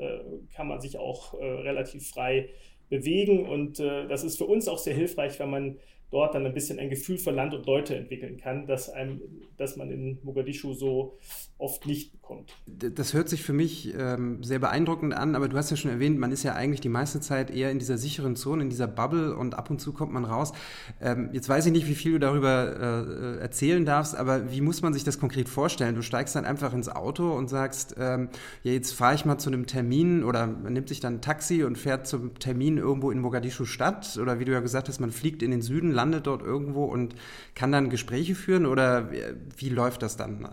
kann 0.55 0.67
man 0.67 0.81
sich 0.81 0.97
auch 0.97 1.35
relativ 1.35 2.09
frei 2.09 2.49
bewegen. 2.89 3.45
Und 3.47 3.79
äh, 3.79 4.07
das 4.07 4.23
ist 4.23 4.37
für 4.37 4.45
uns 4.45 4.67
auch 4.67 4.77
sehr 4.77 4.93
hilfreich, 4.93 5.39
wenn 5.39 5.49
man 5.49 5.79
dort 6.13 6.35
dann 6.35 6.45
ein 6.45 6.53
bisschen 6.53 6.79
ein 6.79 6.89
Gefühl 6.89 7.17
für 7.17 7.31
Land 7.31 7.53
und 7.53 7.65
Leute 7.65 7.95
entwickeln 7.95 8.37
kann, 8.37 8.67
dass, 8.67 8.89
einem, 8.89 9.19
dass 9.57 9.75
man 9.75 9.89
in 9.89 10.19
Mogadischu 10.23 10.73
so 10.73 11.17
oft 11.57 11.85
nicht 11.85 12.11
bekommt. 12.11 12.53
Das 12.67 13.13
hört 13.13 13.29
sich 13.29 13.41
für 13.43 13.53
mich 13.53 13.93
ähm, 13.97 14.43
sehr 14.43 14.59
beeindruckend 14.59 15.13
an, 15.13 15.35
aber 15.35 15.47
du 15.47 15.57
hast 15.57 15.71
ja 15.71 15.77
schon 15.77 15.91
erwähnt, 15.91 16.19
man 16.19 16.31
ist 16.31 16.43
ja 16.43 16.53
eigentlich 16.53 16.81
die 16.81 16.89
meiste 16.89 17.19
Zeit 17.19 17.51
eher 17.51 17.71
in 17.71 17.79
dieser 17.79 17.97
sicheren 17.97 18.35
Zone, 18.35 18.63
in 18.63 18.69
dieser 18.69 18.87
Bubble 18.87 19.35
und 19.35 19.55
ab 19.55 19.69
und 19.69 19.79
zu 19.79 19.93
kommt 19.93 20.13
man 20.13 20.25
raus. 20.25 20.53
Ähm, 21.01 21.29
jetzt 21.33 21.49
weiß 21.49 21.65
ich 21.65 21.71
nicht, 21.71 21.87
wie 21.87 21.95
viel 21.95 22.13
du 22.13 22.19
darüber 22.19 23.37
äh, 23.37 23.41
erzählen 23.41 23.85
darfst, 23.85 24.15
aber 24.15 24.51
wie 24.51 24.61
muss 24.61 24.81
man 24.81 24.93
sich 24.93 25.03
das 25.03 25.19
konkret 25.19 25.49
vorstellen? 25.49 25.95
Du 25.95 26.01
steigst 26.01 26.35
dann 26.35 26.45
einfach 26.45 26.73
ins 26.73 26.89
Auto 26.89 27.31
und 27.31 27.49
sagst, 27.49 27.95
ähm, 27.97 28.29
ja, 28.63 28.71
jetzt 28.71 28.93
fahre 28.93 29.15
ich 29.15 29.25
mal 29.25 29.37
zu 29.37 29.49
einem 29.49 29.65
Termin 29.65 30.23
oder 30.23 30.45
man 30.47 30.73
nimmt 30.73 30.89
sich 30.89 30.99
dann 30.99 31.15
ein 31.15 31.21
Taxi 31.21 31.63
und 31.63 31.77
fährt 31.77 32.07
zum 32.07 32.37
Termin 32.39 32.77
irgendwo 32.77 33.09
in 33.09 33.19
Mogadischu 33.19 33.65
Stadt 33.65 34.17
oder 34.21 34.39
wie 34.39 34.45
du 34.45 34.51
ja 34.51 34.59
gesagt 34.59 34.89
hast, 34.89 34.99
man 34.99 35.11
fliegt 35.11 35.41
in 35.41 35.51
den 35.51 35.61
Süden, 35.61 35.91
landet 36.03 36.27
dort 36.27 36.41
irgendwo 36.41 36.83
und 36.85 37.15
kann 37.55 37.71
dann 37.71 37.89
Gespräche 37.89 38.35
führen 38.35 38.65
oder 38.65 39.09
wie, 39.57 39.69
läuft 39.69 40.01
das 40.01 40.17
dann? 40.17 40.47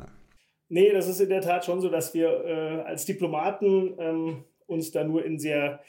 Nee, 0.68 0.92
das 0.92 1.08
ist 1.08 1.20
in 1.20 1.28
der 1.28 1.40
Tat 1.40 1.64
schon 1.64 1.80
so, 1.80 1.88
dass 1.88 2.14
wir 2.14 2.44
äh, 2.44 2.82
als 2.82 3.04
Diplomaten 3.04 3.94
ähm, 3.98 4.44
uns 4.66 4.92
da 4.92 5.02
nur 5.02 5.24
in 5.24 5.40
sehr, 5.40 5.80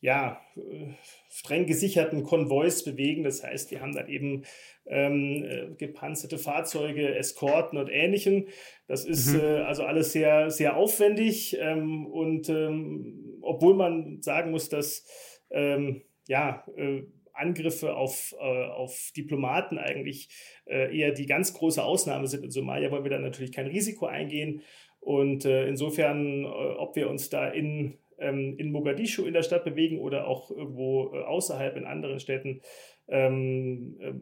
ja, 0.00 0.40
äh, 0.56 0.94
streng 1.28 1.66
gesicherten 1.66 2.22
Konvois 2.22 2.82
bewegen. 2.84 3.22
Das 3.22 3.44
heißt, 3.44 3.70
wir 3.70 3.82
haben 3.82 3.94
dann 3.94 4.08
eben 4.08 4.44
ähm, 4.86 5.44
äh, 5.44 5.74
gepanzerte 5.76 6.38
Fahrzeuge, 6.38 7.14
Eskorten 7.14 7.78
und 7.78 7.90
Ähnlichem. 7.90 8.46
Das 8.88 9.04
ist 9.04 9.34
mhm. 9.34 9.40
äh, 9.40 9.60
also 9.60 9.84
alles 9.84 10.12
sehr, 10.12 10.50
sehr 10.50 10.76
aufwendig. 10.76 11.58
Ähm, 11.60 12.06
und 12.06 12.48
ähm, 12.48 13.38
obwohl 13.42 13.74
man 13.74 14.22
sagen 14.22 14.50
muss, 14.50 14.70
dass 14.70 15.04
ähm, 15.50 16.00
ja, 16.26 16.64
äh, 16.76 17.02
Angriffe 17.40 17.94
auf, 17.94 18.34
äh, 18.40 18.66
auf 18.66 19.10
Diplomaten 19.16 19.78
eigentlich 19.78 20.28
äh, 20.66 20.96
eher 20.96 21.12
die 21.12 21.26
ganz 21.26 21.54
große 21.54 21.82
Ausnahme 21.82 22.26
sind. 22.26 22.44
In 22.44 22.50
Somalia 22.50 22.90
wollen 22.90 23.04
wir 23.04 23.10
dann 23.10 23.22
natürlich 23.22 23.52
kein 23.52 23.66
Risiko 23.66 24.06
eingehen. 24.06 24.62
Und 25.00 25.44
äh, 25.44 25.66
insofern, 25.66 26.44
äh, 26.44 26.46
ob 26.46 26.94
wir 26.94 27.08
uns 27.08 27.30
da 27.30 27.48
in, 27.48 27.98
ähm, 28.18 28.56
in 28.58 28.70
Mogadischu 28.70 29.24
in 29.24 29.32
der 29.32 29.42
Stadt 29.42 29.64
bewegen 29.64 29.98
oder 29.98 30.28
auch 30.28 30.50
irgendwo 30.50 31.12
äh, 31.14 31.22
außerhalb 31.22 31.76
in 31.76 31.86
anderen 31.86 32.20
Städten, 32.20 32.60
ähm, 33.08 33.96
äh, 34.00 34.12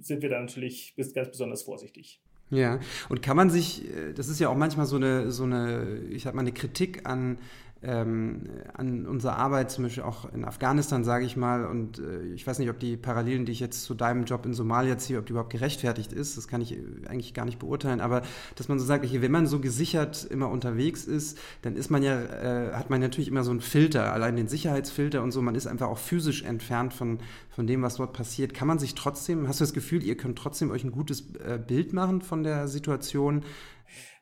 sind 0.00 0.22
wir 0.22 0.30
da 0.30 0.40
natürlich 0.40 0.94
ganz 1.14 1.28
besonders 1.28 1.62
vorsichtig. 1.62 2.20
Ja, 2.50 2.80
und 3.08 3.22
kann 3.22 3.36
man 3.36 3.48
sich, 3.48 3.82
das 4.14 4.28
ist 4.28 4.38
ja 4.38 4.50
auch 4.50 4.54
manchmal 4.54 4.84
so 4.84 4.96
eine, 4.96 5.30
so 5.30 5.44
eine, 5.44 6.00
ich 6.10 6.22
sag 6.22 6.34
mal, 6.34 6.42
eine 6.42 6.52
Kritik 6.52 7.06
an 7.08 7.38
ähm, 7.84 8.42
an 8.74 9.06
unserer 9.06 9.36
Arbeit, 9.36 9.70
zum 9.70 9.84
Beispiel 9.84 10.04
auch 10.04 10.32
in 10.32 10.44
Afghanistan, 10.44 11.02
sage 11.02 11.24
ich 11.24 11.36
mal. 11.36 11.64
Und 11.66 11.98
äh, 11.98 12.22
ich 12.34 12.46
weiß 12.46 12.58
nicht, 12.60 12.70
ob 12.70 12.78
die 12.78 12.96
Parallelen, 12.96 13.44
die 13.44 13.52
ich 13.52 13.60
jetzt 13.60 13.82
zu 13.82 13.94
deinem 13.94 14.24
Job 14.24 14.46
in 14.46 14.54
Somalia 14.54 14.98
ziehe, 14.98 15.18
ob 15.18 15.26
die 15.26 15.32
überhaupt 15.32 15.50
gerechtfertigt 15.50 16.12
ist. 16.12 16.36
Das 16.36 16.46
kann 16.46 16.60
ich 16.60 16.78
eigentlich 17.08 17.34
gar 17.34 17.44
nicht 17.44 17.58
beurteilen. 17.58 18.00
Aber 18.00 18.22
dass 18.54 18.68
man 18.68 18.78
so 18.78 18.84
sagt, 18.84 19.04
okay, 19.04 19.20
wenn 19.20 19.32
man 19.32 19.46
so 19.46 19.58
gesichert 19.58 20.24
immer 20.24 20.48
unterwegs 20.48 21.04
ist, 21.04 21.38
dann 21.62 21.74
ist 21.74 21.90
man 21.90 22.02
ja, 22.02 22.20
äh, 22.20 22.72
hat 22.74 22.90
man 22.90 23.00
natürlich 23.00 23.28
immer 23.28 23.42
so 23.42 23.50
einen 23.50 23.60
Filter, 23.60 24.12
allein 24.12 24.36
den 24.36 24.48
Sicherheitsfilter 24.48 25.22
und 25.22 25.32
so. 25.32 25.42
Man 25.42 25.56
ist 25.56 25.66
einfach 25.66 25.88
auch 25.88 25.98
physisch 25.98 26.44
entfernt 26.44 26.94
von, 26.94 27.18
von 27.50 27.66
dem, 27.66 27.82
was 27.82 27.96
dort 27.96 28.12
passiert. 28.12 28.54
Kann 28.54 28.68
man 28.68 28.78
sich 28.78 28.94
trotzdem, 28.94 29.48
hast 29.48 29.60
du 29.60 29.64
das 29.64 29.72
Gefühl, 29.72 30.04
ihr 30.04 30.16
könnt 30.16 30.38
trotzdem 30.38 30.70
euch 30.70 30.84
ein 30.84 30.92
gutes 30.92 31.24
äh, 31.44 31.58
Bild 31.58 31.92
machen 31.92 32.22
von 32.22 32.44
der 32.44 32.68
Situation? 32.68 33.42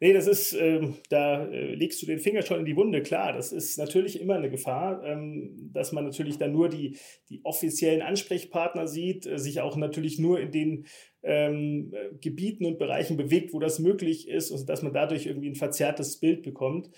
Nee, 0.02 0.14
das 0.14 0.26
ist, 0.26 0.54
ähm, 0.54 0.94
da 1.10 1.46
äh, 1.46 1.74
legst 1.74 2.00
du 2.00 2.06
den 2.06 2.20
Finger 2.20 2.40
schon 2.40 2.60
in 2.60 2.64
die 2.64 2.76
Wunde, 2.76 3.02
klar. 3.02 3.34
Das 3.34 3.52
ist 3.52 3.76
natürlich 3.76 4.18
immer 4.18 4.36
eine 4.36 4.48
Gefahr, 4.48 5.04
ähm, 5.04 5.70
dass 5.74 5.92
man 5.92 6.04
natürlich 6.04 6.38
dann 6.38 6.52
nur 6.52 6.70
die, 6.70 6.96
die 7.28 7.44
offiziellen 7.44 8.00
Ansprechpartner 8.00 8.88
sieht, 8.88 9.26
äh, 9.26 9.38
sich 9.38 9.60
auch 9.60 9.76
natürlich 9.76 10.18
nur 10.18 10.40
in 10.40 10.52
den 10.52 10.86
ähm, 11.22 11.92
Gebieten 12.22 12.64
und 12.64 12.78
Bereichen 12.78 13.18
bewegt, 13.18 13.52
wo 13.52 13.58
das 13.58 13.78
möglich 13.78 14.26
ist 14.26 14.50
und 14.50 14.66
dass 14.70 14.80
man 14.80 14.94
dadurch 14.94 15.26
irgendwie 15.26 15.50
ein 15.50 15.54
verzerrtes 15.54 16.18
Bild 16.18 16.42
bekommt. 16.42 16.88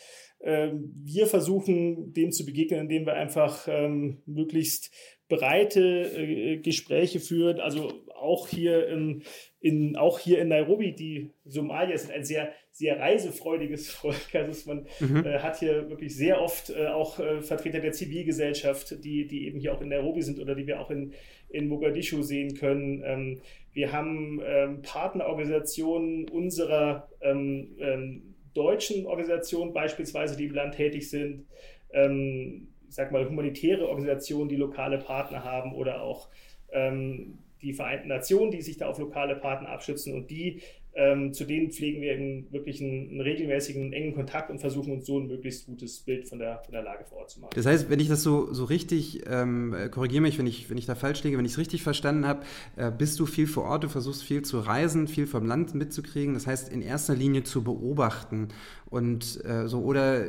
Ähm, 0.40 0.94
wir 1.02 1.26
versuchen 1.26 2.12
dem 2.12 2.30
zu 2.30 2.46
begegnen, 2.46 2.82
indem 2.82 3.04
wir 3.04 3.14
einfach 3.14 3.66
ähm, 3.68 4.22
möglichst 4.26 4.92
breite 5.32 5.80
äh, 5.80 6.58
Gespräche 6.58 7.18
führen, 7.18 7.58
also 7.58 7.90
auch 8.14 8.48
hier 8.48 8.86
in, 8.86 9.22
in, 9.60 9.96
auch 9.96 10.18
hier 10.18 10.40
in 10.40 10.48
Nairobi, 10.48 10.94
die 10.94 11.30
Somalier 11.44 11.96
sind 11.96 12.12
ein 12.12 12.24
sehr, 12.24 12.52
sehr 12.70 13.00
reisefreudiges 13.00 13.88
Volk. 13.90 14.34
Also 14.34 14.68
man 14.68 14.86
mhm. 15.00 15.24
äh, 15.24 15.38
hat 15.38 15.58
hier 15.58 15.88
wirklich 15.88 16.14
sehr 16.14 16.40
oft 16.40 16.70
äh, 16.70 16.88
auch 16.88 17.18
äh, 17.18 17.40
Vertreter 17.40 17.80
der 17.80 17.92
Zivilgesellschaft, 17.92 19.02
die, 19.02 19.26
die 19.26 19.46
eben 19.46 19.58
hier 19.58 19.74
auch 19.74 19.80
in 19.80 19.88
Nairobi 19.88 20.20
sind 20.22 20.38
oder 20.38 20.54
die 20.54 20.66
wir 20.66 20.80
auch 20.80 20.90
in, 20.90 21.14
in 21.48 21.68
Mogadischu 21.68 22.22
sehen 22.22 22.54
können. 22.54 23.02
Ähm, 23.04 23.40
wir 23.72 23.90
haben 23.92 24.40
ähm, 24.44 24.82
Partnerorganisationen 24.82 26.28
unserer 26.28 27.08
ähm, 27.22 27.76
ähm 27.80 28.28
deutschen 28.54 29.06
Organisationen 29.06 29.72
beispielsweise, 29.72 30.36
die 30.36 30.44
im 30.44 30.54
Land 30.54 30.74
tätig 30.74 31.08
sind. 31.08 31.46
Ähm, 31.90 32.71
ich 32.92 32.96
sag 32.96 33.10
mal, 33.10 33.26
humanitäre 33.26 33.88
Organisationen, 33.88 34.50
die 34.50 34.56
lokale 34.56 34.98
Partner 34.98 35.44
haben 35.44 35.74
oder 35.74 36.02
auch 36.02 36.28
ähm, 36.72 37.38
die 37.62 37.72
Vereinten 37.72 38.08
Nationen, 38.08 38.50
die 38.50 38.60
sich 38.60 38.76
da 38.76 38.86
auf 38.86 38.98
lokale 38.98 39.34
Partner 39.34 39.70
abschützen 39.70 40.14
und 40.14 40.30
die 40.30 40.60
ähm, 40.94 41.32
zu 41.32 41.44
denen 41.44 41.70
pflegen 41.70 42.02
wir 42.02 42.14
in 42.14 42.46
wirklich 42.50 42.82
einen, 42.82 43.10
einen, 43.10 43.20
regelmäßigen, 43.20 43.92
engen 43.92 44.14
Kontakt 44.14 44.50
und 44.50 44.58
versuchen 44.58 44.92
uns 44.92 45.06
so 45.06 45.18
ein 45.18 45.26
möglichst 45.26 45.66
gutes 45.66 46.00
Bild 46.00 46.28
von 46.28 46.38
der, 46.38 46.60
von 46.64 46.72
der 46.72 46.82
Lage 46.82 47.04
vor 47.04 47.18
Ort 47.18 47.30
zu 47.30 47.40
machen. 47.40 47.52
Das 47.54 47.66
heißt, 47.66 47.88
wenn 47.88 48.00
ich 48.00 48.08
das 48.08 48.22
so, 48.22 48.52
so 48.52 48.64
richtig, 48.64 49.22
ähm, 49.28 49.74
korrigiere 49.90 50.22
mich, 50.22 50.38
wenn 50.38 50.46
ich, 50.46 50.68
wenn 50.68 50.78
ich 50.78 50.86
da 50.86 50.94
falsch 50.94 51.22
liege, 51.24 51.38
wenn 51.38 51.44
ich 51.44 51.52
es 51.52 51.58
richtig 51.58 51.82
verstanden 51.82 52.26
habe, 52.26 52.44
äh, 52.76 52.90
bist 52.90 53.18
du 53.20 53.26
viel 53.26 53.46
vor 53.46 53.64
Ort, 53.64 53.84
du 53.84 53.88
versuchst 53.88 54.22
viel 54.22 54.42
zu 54.42 54.60
reisen, 54.60 55.08
viel 55.08 55.26
vom 55.26 55.46
Land 55.46 55.74
mitzukriegen, 55.74 56.34
das 56.34 56.46
heißt 56.46 56.70
in 56.70 56.82
erster 56.82 57.14
Linie 57.14 57.42
zu 57.42 57.64
beobachten 57.64 58.48
und 58.92 59.42
äh, 59.46 59.68
so, 59.68 59.80
oder, 59.80 60.24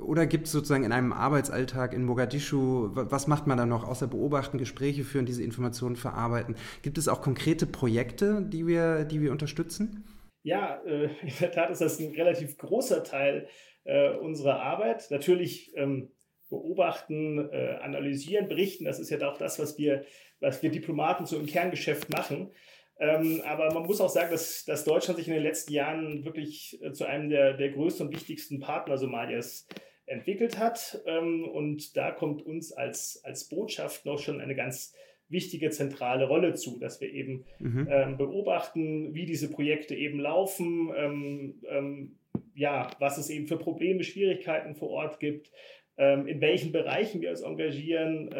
oder 0.00 0.26
gibt 0.26 0.46
es 0.46 0.52
sozusagen 0.52 0.82
in 0.82 0.90
einem 0.90 1.12
Arbeitsalltag 1.12 1.94
in 1.94 2.04
Mogadischu, 2.04 2.90
was 2.92 3.28
macht 3.28 3.46
man 3.46 3.56
da 3.56 3.64
noch, 3.64 3.86
außer 3.86 4.08
beobachten, 4.08 4.58
Gespräche 4.58 5.04
führen, 5.04 5.24
diese 5.24 5.44
Informationen 5.44 5.94
verarbeiten? 5.94 6.56
Gibt 6.82 6.98
es 6.98 7.06
auch 7.06 7.22
konkrete 7.22 7.64
Projekte, 7.64 8.42
die 8.42 8.66
wir, 8.66 9.04
die 9.04 9.20
wir 9.20 9.30
unterstützen? 9.30 9.91
Ja, 10.42 10.82
äh, 10.84 11.04
in 11.22 11.32
der 11.40 11.52
Tat 11.52 11.70
ist 11.70 11.80
das 11.80 11.98
ein 11.98 12.12
relativ 12.12 12.56
großer 12.58 13.04
Teil 13.04 13.48
äh, 13.84 14.10
unserer 14.10 14.60
Arbeit. 14.60 15.10
Natürlich 15.10 15.76
ähm, 15.76 16.10
beobachten, 16.48 17.50
äh, 17.50 17.78
analysieren, 17.80 18.48
berichten, 18.48 18.84
das 18.84 19.00
ist 19.00 19.10
ja 19.10 19.26
auch 19.26 19.38
das, 19.38 19.58
was 19.58 19.78
wir, 19.78 20.04
was 20.40 20.62
wir 20.62 20.70
Diplomaten 20.70 21.24
so 21.24 21.38
im 21.38 21.46
Kerngeschäft 21.46 22.10
machen. 22.10 22.50
Ähm, 23.00 23.42
aber 23.46 23.72
man 23.72 23.84
muss 23.84 24.00
auch 24.00 24.10
sagen, 24.10 24.30
dass, 24.30 24.64
dass 24.64 24.84
Deutschland 24.84 25.18
sich 25.18 25.26
in 25.26 25.34
den 25.34 25.42
letzten 25.42 25.72
Jahren 25.72 26.24
wirklich 26.24 26.80
äh, 26.82 26.92
zu 26.92 27.04
einem 27.06 27.30
der, 27.30 27.54
der 27.54 27.70
größten 27.70 28.06
und 28.06 28.14
wichtigsten 28.14 28.60
Partner 28.60 28.98
Somalias 28.98 29.66
entwickelt 30.06 30.58
hat. 30.58 31.02
Ähm, 31.06 31.48
und 31.48 31.96
da 31.96 32.10
kommt 32.10 32.44
uns 32.44 32.72
als, 32.72 33.20
als 33.24 33.48
Botschaft 33.48 34.04
noch 34.04 34.18
schon 34.18 34.40
eine 34.40 34.54
ganz 34.54 34.94
wichtige 35.32 35.70
zentrale 35.70 36.26
Rolle 36.26 36.54
zu, 36.54 36.78
dass 36.78 37.00
wir 37.00 37.12
eben 37.12 37.44
mhm. 37.58 37.88
ähm, 37.90 38.16
beobachten, 38.16 39.14
wie 39.14 39.26
diese 39.26 39.50
Projekte 39.50 39.94
eben 39.94 40.20
laufen, 40.20 40.92
ähm, 40.96 41.54
ähm, 41.68 42.16
ja, 42.54 42.90
was 42.98 43.18
es 43.18 43.30
eben 43.30 43.46
für 43.46 43.56
Probleme, 43.56 44.04
Schwierigkeiten 44.04 44.74
vor 44.74 44.90
Ort 44.90 45.18
gibt, 45.18 45.50
ähm, 45.96 46.26
in 46.26 46.40
welchen 46.40 46.70
Bereichen 46.70 47.20
wir 47.20 47.30
uns 47.30 47.40
engagieren 47.40 48.30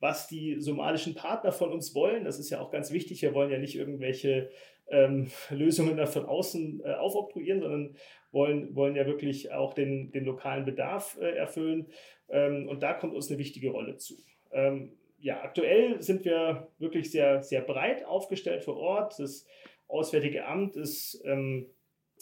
was 0.00 0.28
die 0.28 0.60
somalischen 0.60 1.14
Partner 1.14 1.52
von 1.52 1.72
uns 1.72 1.94
wollen. 1.94 2.24
Das 2.24 2.38
ist 2.38 2.50
ja 2.50 2.60
auch 2.60 2.70
ganz 2.70 2.92
wichtig. 2.92 3.22
Wir 3.22 3.34
wollen 3.34 3.50
ja 3.50 3.58
nicht 3.58 3.76
irgendwelche 3.76 4.50
ähm, 4.88 5.30
Lösungen 5.50 5.96
da 5.96 6.06
von 6.06 6.26
außen 6.26 6.82
äh, 6.84 6.92
aufoktroyieren, 6.94 7.60
sondern 7.60 7.96
wollen, 8.30 8.74
wollen 8.74 8.96
ja 8.96 9.06
wirklich 9.06 9.52
auch 9.52 9.74
den, 9.74 10.12
den 10.12 10.24
lokalen 10.24 10.64
Bedarf 10.64 11.18
äh, 11.20 11.36
erfüllen. 11.36 11.88
Ähm, 12.28 12.68
und 12.68 12.82
da 12.82 12.94
kommt 12.94 13.14
uns 13.14 13.28
eine 13.28 13.38
wichtige 13.38 13.70
Rolle 13.70 13.96
zu. 13.96 14.14
Ähm, 14.52 14.97
ja, 15.20 15.42
aktuell 15.42 16.00
sind 16.02 16.24
wir 16.24 16.68
wirklich 16.78 17.10
sehr, 17.10 17.42
sehr 17.42 17.60
breit 17.60 18.04
aufgestellt 18.04 18.64
vor 18.64 18.76
Ort. 18.76 19.18
Das 19.18 19.46
Auswärtige 19.88 20.46
Amt 20.46 20.76
ist 20.76 21.20
ähm, 21.24 21.66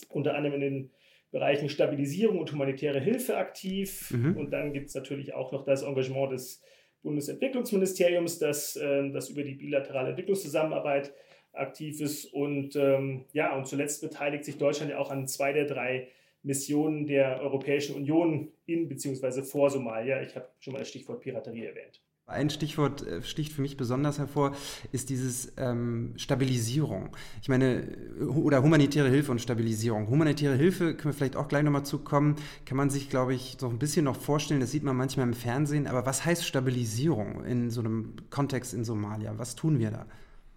unter 0.08 0.34
anderem 0.34 0.54
in 0.54 0.60
den 0.60 0.90
Bereichen 1.30 1.68
Stabilisierung 1.68 2.38
und 2.38 2.52
humanitäre 2.52 3.00
Hilfe 3.00 3.36
aktiv. 3.36 4.10
Mhm. 4.10 4.36
Und 4.36 4.50
dann 4.50 4.72
gibt 4.72 4.88
es 4.88 4.94
natürlich 4.94 5.34
auch 5.34 5.52
noch 5.52 5.64
das 5.64 5.82
Engagement 5.82 6.32
des 6.32 6.62
Bundesentwicklungsministeriums, 7.02 8.38
das, 8.38 8.76
äh, 8.76 9.10
das 9.10 9.28
über 9.28 9.42
die 9.42 9.54
bilaterale 9.54 10.10
Entwicklungszusammenarbeit 10.10 11.12
aktiv 11.52 12.00
ist. 12.00 12.26
Und 12.32 12.76
ähm, 12.76 13.24
ja, 13.32 13.56
und 13.56 13.66
zuletzt 13.66 14.00
beteiligt 14.00 14.44
sich 14.44 14.58
Deutschland 14.58 14.90
ja 14.90 14.98
auch 14.98 15.10
an 15.10 15.26
zwei 15.26 15.52
der 15.52 15.66
drei 15.66 16.08
Missionen 16.42 17.06
der 17.06 17.40
Europäischen 17.40 17.96
Union 17.96 18.52
in 18.66 18.88
bzw. 18.88 19.42
vor 19.42 19.68
Somalia. 19.68 20.22
Ich 20.22 20.36
habe 20.36 20.48
schon 20.60 20.72
mal 20.72 20.78
das 20.78 20.88
Stichwort 20.88 21.20
Piraterie 21.20 21.64
erwähnt. 21.64 22.00
Ein 22.28 22.50
Stichwort 22.50 23.06
äh, 23.06 23.22
sticht 23.22 23.52
für 23.52 23.62
mich 23.62 23.76
besonders 23.76 24.18
hervor, 24.18 24.56
ist 24.90 25.10
dieses 25.10 25.52
ähm, 25.58 26.12
Stabilisierung. 26.16 27.16
Ich 27.40 27.48
meine, 27.48 27.86
oder 28.18 28.64
humanitäre 28.64 29.08
Hilfe 29.08 29.30
und 29.30 29.40
Stabilisierung. 29.40 30.08
Humanitäre 30.08 30.56
Hilfe, 30.56 30.96
können 30.96 31.12
wir 31.14 31.16
vielleicht 31.16 31.36
auch 31.36 31.46
gleich 31.46 31.62
nochmal 31.62 31.84
zukommen, 31.84 32.34
kann 32.64 32.76
man 32.76 32.90
sich, 32.90 33.10
glaube 33.10 33.32
ich, 33.32 33.58
so 33.60 33.68
ein 33.68 33.78
bisschen 33.78 34.06
noch 34.06 34.16
vorstellen, 34.16 34.58
das 34.58 34.72
sieht 34.72 34.82
man 34.82 34.96
manchmal 34.96 35.28
im 35.28 35.34
Fernsehen, 35.34 35.86
aber 35.86 36.04
was 36.04 36.24
heißt 36.24 36.44
Stabilisierung 36.44 37.44
in 37.44 37.70
so 37.70 37.80
einem 37.80 38.16
Kontext 38.28 38.74
in 38.74 38.82
Somalia? 38.82 39.34
Was 39.36 39.54
tun 39.54 39.78
wir 39.78 39.92
da? 39.92 40.06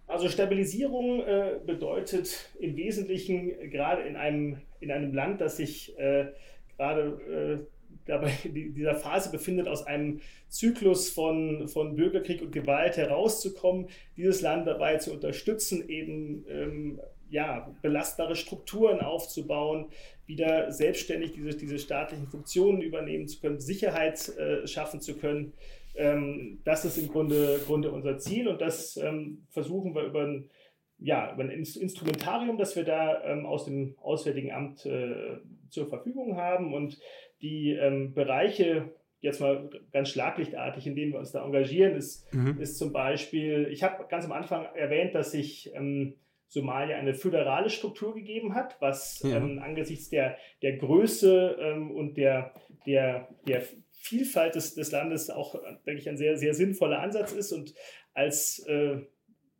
Also 0.08 0.28
Stabilisierung 0.28 1.20
äh, 1.20 1.60
bedeutet 1.64 2.50
im 2.58 2.76
Wesentlichen 2.76 3.70
gerade 3.70 4.02
in 4.02 4.16
einem, 4.16 4.56
in 4.80 4.90
einem 4.90 5.14
Land, 5.14 5.40
das 5.40 5.58
sich 5.58 5.96
äh, 6.00 6.32
gerade 6.76 7.60
äh, 7.60 7.79
dabei 8.06 8.32
dieser 8.44 8.94
Phase 8.94 9.30
befindet, 9.30 9.68
aus 9.68 9.86
einem 9.86 10.20
Zyklus 10.48 11.10
von, 11.10 11.68
von 11.68 11.96
Bürgerkrieg 11.96 12.42
und 12.42 12.52
Gewalt 12.52 12.96
herauszukommen, 12.96 13.88
dieses 14.16 14.40
Land 14.40 14.66
dabei 14.66 14.96
zu 14.98 15.12
unterstützen, 15.12 15.88
eben 15.88 16.44
ähm, 16.48 17.00
ja, 17.30 17.72
belastbare 17.82 18.34
Strukturen 18.34 19.00
aufzubauen, 19.00 19.86
wieder 20.26 20.72
selbstständig 20.72 21.32
diese, 21.32 21.56
diese 21.56 21.78
staatlichen 21.78 22.26
Funktionen 22.26 22.82
übernehmen 22.82 23.28
zu 23.28 23.40
können, 23.40 23.60
Sicherheit 23.60 24.28
äh, 24.36 24.66
schaffen 24.66 25.00
zu 25.00 25.16
können. 25.16 25.52
Ähm, 25.94 26.60
das 26.64 26.84
ist 26.84 26.98
im 26.98 27.08
Grunde, 27.08 27.60
Grunde 27.66 27.90
unser 27.90 28.18
Ziel 28.18 28.48
und 28.48 28.60
das 28.60 28.96
ähm, 28.96 29.46
versuchen 29.50 29.94
wir 29.94 30.04
über 30.04 30.22
ein, 30.22 30.50
ja, 30.98 31.32
über 31.32 31.44
ein 31.44 31.50
Instrumentarium, 31.50 32.58
das 32.58 32.76
wir 32.76 32.84
da 32.84 33.24
ähm, 33.24 33.46
aus 33.46 33.64
dem 33.64 33.96
Auswärtigen 34.00 34.52
Amt 34.52 34.86
äh, 34.86 35.38
zur 35.70 35.86
Verfügung 35.88 36.36
haben. 36.36 36.74
Und 36.74 36.98
die 37.42 37.72
ähm, 37.72 38.14
Bereiche, 38.14 38.92
jetzt 39.20 39.40
mal 39.40 39.70
ganz 39.92 40.08
schlaglichtartig, 40.08 40.86
in 40.86 40.96
denen 40.96 41.12
wir 41.12 41.18
uns 41.18 41.32
da 41.32 41.44
engagieren, 41.44 41.94
ist, 41.94 42.32
mhm. 42.32 42.58
ist 42.60 42.78
zum 42.78 42.92
Beispiel, 42.92 43.68
ich 43.70 43.82
habe 43.82 44.06
ganz 44.08 44.24
am 44.24 44.32
Anfang 44.32 44.66
erwähnt, 44.74 45.14
dass 45.14 45.32
sich 45.32 45.70
ähm, 45.74 46.14
Somalia 46.50 46.96
eine 46.96 47.14
föderale 47.14 47.70
Struktur 47.70 48.14
gegeben 48.14 48.54
hat, 48.54 48.76
was 48.80 49.22
ja. 49.22 49.36
ähm, 49.36 49.60
angesichts 49.62 50.08
der, 50.08 50.36
der 50.62 50.78
Größe 50.78 51.56
ähm, 51.60 51.92
und 51.92 52.16
der, 52.16 52.54
der, 52.86 53.28
der 53.46 53.62
Vielfalt 53.92 54.56
des, 54.56 54.74
des 54.74 54.90
Landes 54.90 55.30
auch, 55.30 55.54
denke 55.86 56.00
ich, 56.00 56.08
ein 56.08 56.16
sehr, 56.16 56.36
sehr 56.36 56.54
sinnvoller 56.54 57.00
Ansatz 57.00 57.32
ist. 57.32 57.52
Und 57.52 57.74
als, 58.14 58.58
äh, 58.66 58.98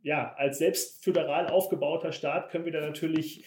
ja, 0.01 0.33
als 0.35 0.57
selbst 0.57 1.01
föderal 1.03 1.47
aufgebauter 1.47 2.11
Staat 2.11 2.49
können 2.49 2.65
wir 2.65 2.73
da 2.73 2.81
natürlich 2.81 3.45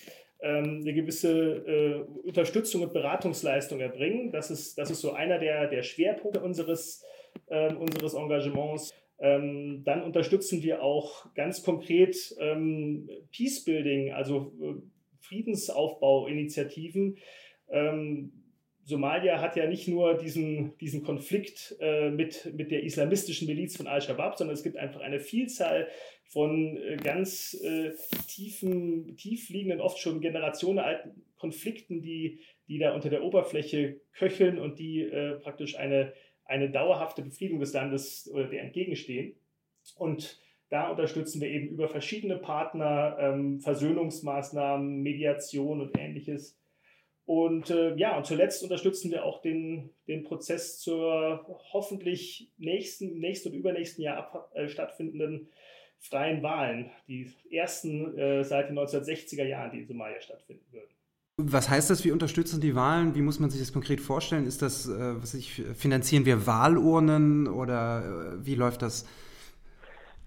eine 0.48 0.92
gewisse 0.92 1.30
äh, 1.32 2.26
Unterstützung 2.26 2.82
und 2.82 2.92
Beratungsleistung 2.92 3.80
erbringen. 3.80 4.30
Das 4.30 4.50
ist, 4.50 4.76
das 4.78 4.90
ist 4.90 5.00
so 5.00 5.12
einer 5.12 5.38
der, 5.38 5.68
der 5.68 5.82
Schwerpunkte 5.82 6.40
unseres, 6.40 7.04
äh, 7.46 7.72
unseres 7.72 8.14
Engagements. 8.14 8.92
Ähm, 9.18 9.82
dann 9.84 10.02
unterstützen 10.02 10.62
wir 10.62 10.82
auch 10.82 11.32
ganz 11.34 11.62
konkret 11.62 12.16
ähm, 12.40 13.08
Peacebuilding, 13.30 14.12
also 14.12 14.52
äh, 14.60 14.74
Friedensaufbauinitiativen. 15.20 17.16
Ähm, 17.68 18.32
Somalia 18.84 19.40
hat 19.40 19.56
ja 19.56 19.66
nicht 19.66 19.88
nur 19.88 20.14
diesen, 20.14 20.76
diesen 20.78 21.02
Konflikt 21.02 21.74
äh, 21.80 22.10
mit, 22.10 22.52
mit 22.54 22.70
der 22.70 22.82
islamistischen 22.82 23.48
Miliz 23.48 23.76
von 23.76 23.86
Al-Shabaab, 23.86 24.36
sondern 24.36 24.54
es 24.54 24.62
gibt 24.62 24.76
einfach 24.76 25.00
eine 25.00 25.20
Vielzahl 25.20 25.88
von 26.26 26.76
äh, 26.76 26.96
ganz 26.96 27.54
äh, 27.62 27.92
tiefen, 28.28 29.16
tief 29.16 29.48
liegenden, 29.50 29.80
oft 29.80 29.98
schon 29.98 30.20
generationenalten 30.20 31.22
Konflikten, 31.36 32.02
die, 32.02 32.40
die 32.68 32.78
da 32.78 32.94
unter 32.94 33.10
der 33.10 33.22
Oberfläche 33.22 34.00
köcheln 34.12 34.58
und 34.58 34.78
die 34.78 35.02
äh, 35.02 35.38
praktisch 35.40 35.76
eine, 35.76 36.12
eine 36.44 36.70
dauerhafte 36.70 37.22
Befriedung 37.22 37.60
des 37.60 37.72
Landes 37.72 38.30
oder 38.32 38.48
der 38.48 38.62
entgegenstehen. 38.62 39.36
Und 39.96 40.40
da 40.70 40.88
unterstützen 40.90 41.40
wir 41.40 41.48
eben 41.48 41.68
über 41.68 41.88
verschiedene 41.88 42.38
Partner 42.38 43.16
ähm, 43.20 43.60
Versöhnungsmaßnahmen, 43.60 45.02
Mediation 45.02 45.80
und 45.80 45.96
ähnliches 45.98 46.58
und 47.26 47.70
äh, 47.70 47.96
ja, 47.96 48.16
und 48.16 48.26
zuletzt 48.26 48.62
unterstützen 48.62 49.10
wir 49.10 49.24
auch 49.24 49.40
den, 49.40 49.90
den 50.08 50.24
Prozess 50.24 50.78
zur 50.78 51.46
hoffentlich 51.72 52.50
nächsten, 52.58 53.18
nächsten 53.18 53.50
und 53.50 53.54
übernächsten 53.54 54.04
Jahr 54.04 54.18
ab, 54.18 54.50
äh, 54.54 54.68
stattfindenden 54.68 55.48
freien 56.08 56.42
Wahlen. 56.42 56.90
Die 57.08 57.32
ersten 57.50 58.16
äh, 58.16 58.44
seit 58.44 58.68
den 58.68 58.78
1960er 58.78 59.44
Jahren, 59.44 59.70
die 59.70 59.80
in 59.80 59.86
Somalia 59.86 60.20
stattfinden 60.20 60.64
würden. 60.70 60.88
Was 61.36 61.68
heißt 61.68 61.90
das, 61.90 62.04
wir 62.04 62.12
unterstützen 62.12 62.60
die 62.60 62.76
Wahlen? 62.76 63.16
Wie 63.16 63.22
muss 63.22 63.40
man 63.40 63.50
sich 63.50 63.60
das 63.60 63.72
konkret 63.72 64.00
vorstellen? 64.00 64.46
Ist 64.46 64.62
das, 64.62 64.88
äh, 64.88 65.20
was 65.20 65.34
ich, 65.34 65.62
finanzieren 65.74 66.26
wir 66.26 66.46
Wahlurnen 66.46 67.48
oder 67.48 68.36
äh, 68.38 68.46
wie 68.46 68.54
läuft 68.54 68.82
das? 68.82 69.04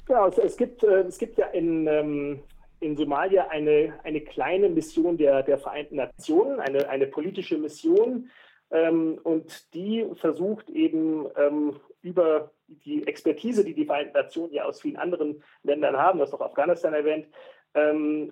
Ja, 0.10 0.24
also 0.24 0.42
es 0.42 0.58
gibt, 0.58 0.84
äh, 0.84 1.02
es 1.02 1.18
gibt 1.18 1.38
ja 1.38 1.48
in, 1.48 1.88
ähm, 1.88 2.40
in 2.82 2.98
Somalia 2.98 3.48
eine, 3.48 3.94
eine 4.04 4.22
kleine 4.22 4.70
Mission 4.70 5.18
der, 5.18 5.44
der 5.44 5.58
Vereinten 5.58 5.96
Nationen, 5.96 6.60
eine, 6.60 6.90
eine 6.90 7.08
politische 7.08 7.58
Mission. 7.58 8.30
Ähm, 8.70 9.20
und 9.24 9.74
die 9.74 10.06
versucht 10.16 10.70
eben 10.70 11.26
ähm, 11.38 11.80
über 12.02 12.52
die 12.68 13.08
Expertise, 13.08 13.64
die 13.64 13.74
die 13.74 13.86
Vereinten 13.86 14.14
Nationen 14.14 14.54
ja 14.54 14.66
aus 14.66 14.82
vielen 14.82 14.98
anderen 14.98 15.42
Ländern 15.64 15.98
haben, 15.98 16.20
das 16.20 16.34
auch 16.34 16.42
Afghanistan 16.42 16.94
erwähnt, 16.94 17.28
ähm, 17.74 18.32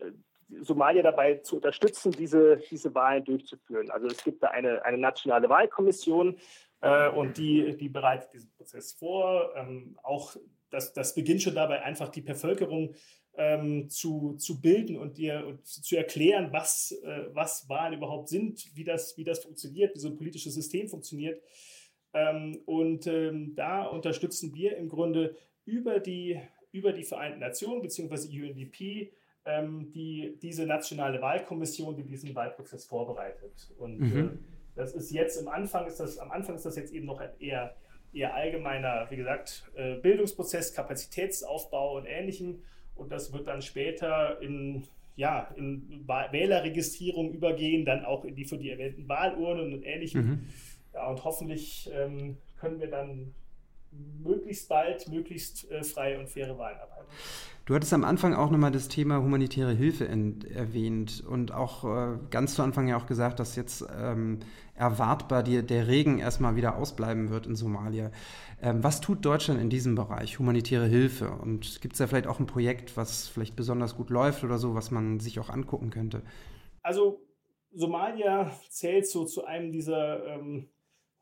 Somalia 0.62 1.01
dabei 1.01 1.36
zu 1.36 1.56
unterstützen, 1.56 2.12
diese, 2.12 2.58
diese 2.70 2.94
Wahlen 2.94 3.24
durchzuführen. 3.24 3.89
Also 3.89 4.08
es 4.08 4.24
gibt 4.24 4.44
da 4.44 4.50
eine, 4.50 4.84
eine 4.86 4.98
nationale 4.98 5.50
Wahlkommission 5.50 6.38
äh, 6.82 7.10
und 7.10 7.38
die, 7.38 7.75
die 7.77 7.89
bereitet 7.89 8.34
diesen 8.34 8.51
Prozess 8.51 8.94
vor. 8.94 9.51
Ähm, 9.56 9.98
auch 10.04 10.36
das, 10.70 10.94
das 10.94 11.15
beginnt 11.15 11.42
schon 11.42 11.56
dabei, 11.56 11.82
einfach 11.82 12.10
die 12.10 12.22
Bevölkerung 12.22 12.94
ähm, 13.38 13.89
zu, 13.89 14.36
zu 14.38 14.62
bilden 14.62 14.98
und 14.98 15.18
dir 15.18 15.46
und 15.46 15.65
zu 15.65 15.96
erklären, 15.96 16.50
was, 16.51 16.92
äh, 17.04 17.25
was 17.34 17.68
Wahlen 17.68 17.94
überhaupt 17.94 18.30
sind, 18.30 18.65
wie 18.75 18.84
das, 18.84 19.18
wie 19.18 19.24
das 19.24 19.44
funktioniert, 19.44 19.96
wie 19.96 20.00
so 20.00 20.10
ein 20.10 20.15
politisches 20.15 20.54
System 20.54 20.88
funktioniert. 20.88 21.42
Ähm, 22.15 22.60
und 22.65 23.07
ähm, 23.07 23.55
da 23.55 23.84
unterstützen 23.84 24.55
wir 24.55 24.77
im 24.77 24.88
Grunde 24.88 25.36
über 25.65 26.00
die, 26.00 26.39
über 26.72 26.93
die 26.93 27.03
Vereinten 27.03 27.39
Nationen 27.39 27.81
bzw. 27.81 28.41
UNDP 28.41 29.12
ähm, 29.45 29.91
die, 29.91 30.38
diese 30.41 30.65
nationale 30.65 31.22
Wahlkommission, 31.22 31.95
die 31.95 32.03
diesen 32.03 32.34
Wahlprozess 32.34 32.86
vorbereitet. 32.86 33.69
Und 33.77 34.00
mhm. 34.00 34.39
das 34.75 34.95
ist 34.95 35.12
jetzt 35.12 35.39
im 35.39 35.50
Anfang 35.50 35.88
ist 35.88 36.00
das, 36.00 36.17
am 36.17 36.31
Anfang 36.31 36.55
ist 36.55 36.65
das 36.65 36.77
jetzt 36.77 36.93
eben 36.93 37.05
noch 37.05 37.19
ein 37.19 37.31
eher, 37.39 37.75
eher 38.13 38.34
allgemeiner, 38.34 39.07
wie 39.10 39.17
gesagt, 39.17 39.69
äh, 39.75 39.95
Bildungsprozess, 39.95 40.74
Kapazitätsaufbau 40.74 41.98
und 41.98 42.05
ähnlichem. 42.05 42.62
Und 42.95 43.12
das 43.12 43.34
wird 43.34 43.48
dann 43.48 43.62
später 43.62 44.41
in, 44.41 44.88
ja, 45.17 45.53
in 45.57 46.07
Wählerregistrierung 46.07 47.34
übergehen, 47.34 47.84
dann 47.84 48.05
auch 48.05 48.24
in 48.24 48.36
die 48.36 48.45
für 48.45 48.57
die 48.57 48.69
erwähnten 48.69 49.10
Wahlurnen 49.10 49.74
und 49.74 49.84
ähnlichem. 49.84 50.25
Mhm. 50.25 50.48
Ja, 50.95 51.09
und 51.09 51.23
hoffentlich 51.23 51.89
ähm, 51.93 52.37
können 52.57 52.79
wir 52.79 52.89
dann 52.89 53.35
möglichst 54.23 54.69
bald 54.69 55.07
möglichst 55.09 55.69
äh, 55.71 55.83
freie 55.83 56.19
und 56.19 56.29
faire 56.29 56.57
Wahlen 56.57 56.79
abhalten. 56.79 57.11
Du 57.65 57.73
hattest 57.73 57.93
am 57.93 58.03
Anfang 58.03 58.33
auch 58.33 58.51
nochmal 58.51 58.71
das 58.71 58.87
Thema 58.87 59.17
humanitäre 59.17 59.73
Hilfe 59.73 60.07
erwähnt 60.07 61.23
und 61.27 61.51
auch 61.51 61.84
äh, 61.84 62.17
ganz 62.29 62.55
zu 62.55 62.62
Anfang 62.62 62.88
ja 62.88 62.95
auch 62.95 63.08
gesagt, 63.08 63.39
dass 63.39 63.55
jetzt 63.55 63.86
ähm, 63.97 64.39
erwartbar 64.75 65.41
die, 65.43 65.65
der 65.65 65.88
Regen 65.88 66.19
erstmal 66.19 66.55
wieder 66.55 66.77
ausbleiben 66.77 67.29
wird 67.29 67.47
in 67.47 67.55
Somalia. 67.55 68.12
Ähm, 68.62 68.84
was 68.84 69.01
tut 69.01 69.25
Deutschland 69.25 69.60
in 69.60 69.69
diesem 69.69 69.95
Bereich, 69.95 70.38
humanitäre 70.38 70.86
Hilfe? 70.86 71.31
Und 71.31 71.81
gibt 71.81 71.95
es 71.95 71.97
da 71.97 72.08
vielleicht 72.08 72.27
auch 72.27 72.39
ein 72.39 72.45
Projekt, 72.45 72.95
was 72.97 73.27
vielleicht 73.27 73.55
besonders 73.55 73.95
gut 73.95 74.12
läuft 74.12 74.43
oder 74.43 74.60
so, 74.60 74.75
was 74.75 74.91
man 74.91 75.19
sich 75.19 75.39
auch 75.39 75.49
angucken 75.49 75.89
könnte? 75.89 76.21
Also 76.84 77.19
Somalia 77.73 78.51
zählt 78.69 79.08
so 79.08 79.25
zu 79.25 79.43
einem 79.43 79.71
dieser 79.71 80.23
ähm, 80.27 80.69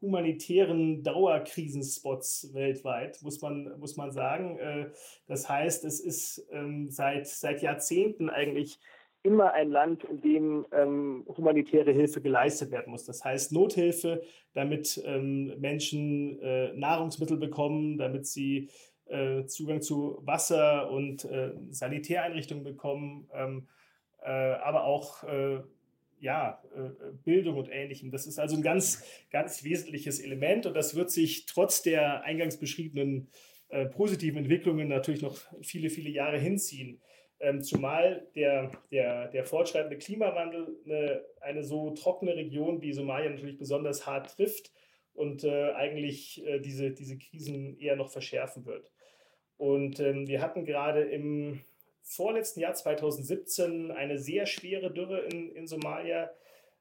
humanitären 0.04 1.02
Dauerkrisenspots 1.02 2.54
weltweit, 2.54 3.22
muss 3.24 3.42
man, 3.42 3.80
muss 3.80 3.96
man 3.96 4.12
sagen. 4.12 4.60
Äh, 4.60 4.90
das 5.28 5.50
heißt, 5.50 5.86
es 5.86 6.00
ist 6.02 6.46
ähm, 6.52 6.90
seit, 6.92 7.26
seit 7.26 7.62
Jahrzehnten 7.62 8.30
eigentlich 8.30 8.80
immer 9.24 9.54
ein 9.54 9.72
Land, 9.72 10.04
in 10.04 10.20
dem 10.20 10.66
ähm, 10.74 11.26
humanitäre 11.26 11.92
Hilfe 11.94 12.22
geleistet 12.22 12.72
werden 12.72 12.92
muss. 12.92 13.06
Das 13.06 13.24
heißt 13.24 13.54
Nothilfe, 13.54 14.22
damit 14.54 15.02
ähm, 15.06 15.54
Menschen 15.60 16.40
äh, 16.42 16.74
Nahrungsmittel 16.74 17.38
bekommen, 17.38 17.98
damit 17.98 18.28
sie 18.28 18.70
äh, 19.06 19.46
Zugang 19.46 19.82
zu 19.82 20.20
Wasser 20.26 20.92
und 20.92 21.24
äh, 21.24 21.54
Sanitäreinrichtungen 21.70 22.66
bekommen, 22.66 23.30
ähm, 23.34 23.68
äh, 24.22 24.30
aber 24.30 24.84
auch 24.84 25.24
äh, 25.24 25.62
ja, 26.24 26.64
äh, 26.74 27.12
Bildung 27.26 27.58
und 27.58 27.70
Ähnlichem. 27.70 28.10
Das 28.10 28.26
ist 28.26 28.40
also 28.40 28.56
ein 28.56 28.62
ganz, 28.62 29.04
ganz 29.30 29.66
wesentliches 29.66 30.22
Element 30.22 30.66
und 30.66 30.74
das 30.74 30.96
wird 30.96 31.12
sich 31.12 31.46
trotz 31.46 31.82
der 31.82 32.24
eingangs 32.24 32.58
beschriebenen 32.58 33.28
äh, 33.68 33.88
positiven 33.88 34.38
Entwicklungen 34.38 34.88
natürlich 34.88 35.22
noch 35.22 35.38
viele, 35.62 35.90
viele 35.90 36.10
Jahre 36.10 36.40
hinziehen. 36.40 37.02
Ähm, 37.42 37.62
zumal 37.62 38.26
der, 38.36 38.72
der, 38.90 39.28
der 39.28 39.44
fortschreitende 39.44 39.98
Klimawandel 39.98 40.78
eine, 40.86 41.26
eine 41.42 41.64
so 41.64 41.92
trockene 41.92 42.38
Region 42.38 42.82
wie 42.82 42.94
Somalia 42.94 43.30
natürlich 43.30 43.58
besonders 43.58 44.08
hart 44.08 44.34
trifft 44.34 44.72
und 45.14 45.44
äh, 45.44 45.74
eigentlich 45.74 46.42
äh, 46.46 46.60
diese, 46.60 46.92
diese 46.92 47.18
Krisen 47.18 47.78
eher 47.78 47.98
noch 47.98 48.10
verschärfen 48.10 48.66
wird. 48.66 48.94
Und 49.58 50.00
ähm, 50.00 50.26
wir 50.28 50.42
hatten 50.42 50.64
gerade 50.64 51.02
im 51.02 51.60
vorletzten 52.04 52.60
Jahr 52.60 52.74
2017 52.74 53.92
eine 53.92 54.20
sehr 54.20 54.46
schwere 54.46 54.92
Dürre 54.92 55.22
in, 55.22 55.56
in 55.56 55.68
Somalia, 55.68 56.30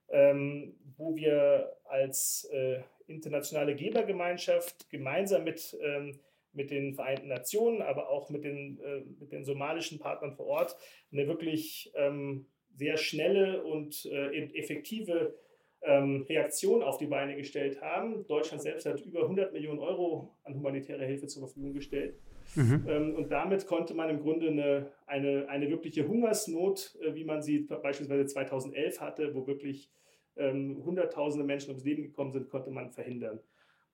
ähm, 0.09 0.75
wo 0.97 1.17
wir 1.17 1.77
als 1.85 2.49
äh, 2.53 2.81
internationale 3.07 3.75
Gebergemeinschaft 3.75 4.91
gemeinsam 4.91 5.45
mit, 5.45 5.77
ähm, 5.83 6.19
mit 6.53 6.71
den 6.71 6.95
Vereinten 6.95 7.29
Nationen, 7.29 7.83
aber 7.83 8.11
auch 8.11 8.29
mit 8.29 8.45
den, 8.45 8.81
äh, 8.81 9.01
mit 9.19 9.33
den 9.33 9.45
somalischen 9.45 9.99
Partnern 9.99 10.35
vor 10.35 10.47
Ort 10.47 10.77
eine 11.13 11.27
wirklich 11.27 11.93
ähm, 11.95 12.47
sehr 12.77 12.97
schnelle 12.97 13.63
und 13.63 14.07
äh, 14.07 14.49
effektive 14.59 15.35
ähm, 15.83 16.25
Reaktion 16.29 16.83
auf 16.83 16.99
die 16.99 17.07
Beine 17.07 17.37
gestellt 17.37 17.81
haben. 17.81 18.27
Deutschland 18.27 18.63
selbst 18.63 18.87
hat 18.87 19.01
über 19.01 19.23
100 19.23 19.53
Millionen 19.53 19.79
Euro 19.79 20.37
an 20.45 20.55
humanitärer 20.55 21.05
Hilfe 21.05 21.27
zur 21.27 21.43
Verfügung 21.43 21.75
gestellt. 21.75 22.19
Mhm. 22.55 22.85
Ähm, 22.89 23.15
und 23.15 23.31
damit 23.31 23.67
konnte 23.67 23.95
man 23.95 24.11
im 24.11 24.21
Grunde 24.21 24.49
eine, 24.49 24.93
eine, 25.07 25.49
eine 25.49 25.71
wirkliche 25.71 26.07
Hungersnot, 26.07 26.97
äh, 27.03 27.15
wie 27.15 27.25
man 27.25 27.43
sie 27.43 27.61
beispielsweise 27.61 28.27
2011 28.27 29.01
hatte, 29.01 29.35
wo 29.35 29.47
wirklich 29.47 29.91
ähm, 30.37 30.83
Hunderttausende 30.85 31.45
Menschen 31.45 31.71
ums 31.71 31.85
Leben 31.85 32.03
gekommen 32.03 32.33
sind, 32.33 32.49
konnte 32.49 32.71
man 32.71 32.91
verhindern. 32.91 33.41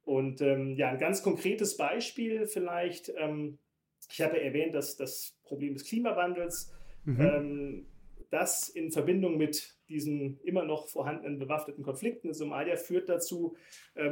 Und 0.04 0.40
ähm, 0.40 0.74
ja, 0.76 0.90
ein 0.90 0.98
ganz 0.98 1.22
konkretes 1.22 1.76
Beispiel 1.76 2.46
vielleicht. 2.46 3.12
Ähm, 3.16 3.58
ich 4.10 4.20
habe 4.22 4.36
ja 4.36 4.44
erwähnt, 4.44 4.74
dass 4.74 4.96
das 4.96 5.36
Problem 5.44 5.74
des 5.74 5.84
Klimawandels, 5.84 6.72
mhm. 7.04 7.20
ähm, 7.20 7.86
das 8.30 8.68
in 8.68 8.90
Verbindung 8.90 9.36
mit 9.36 9.76
diesen 9.88 10.38
immer 10.42 10.64
noch 10.64 10.88
vorhandenen 10.88 11.38
bewaffneten 11.38 11.82
Konflikten 11.82 12.28
in 12.28 12.34
Somalia 12.34 12.76
führt 12.76 13.08
dazu 13.08 13.56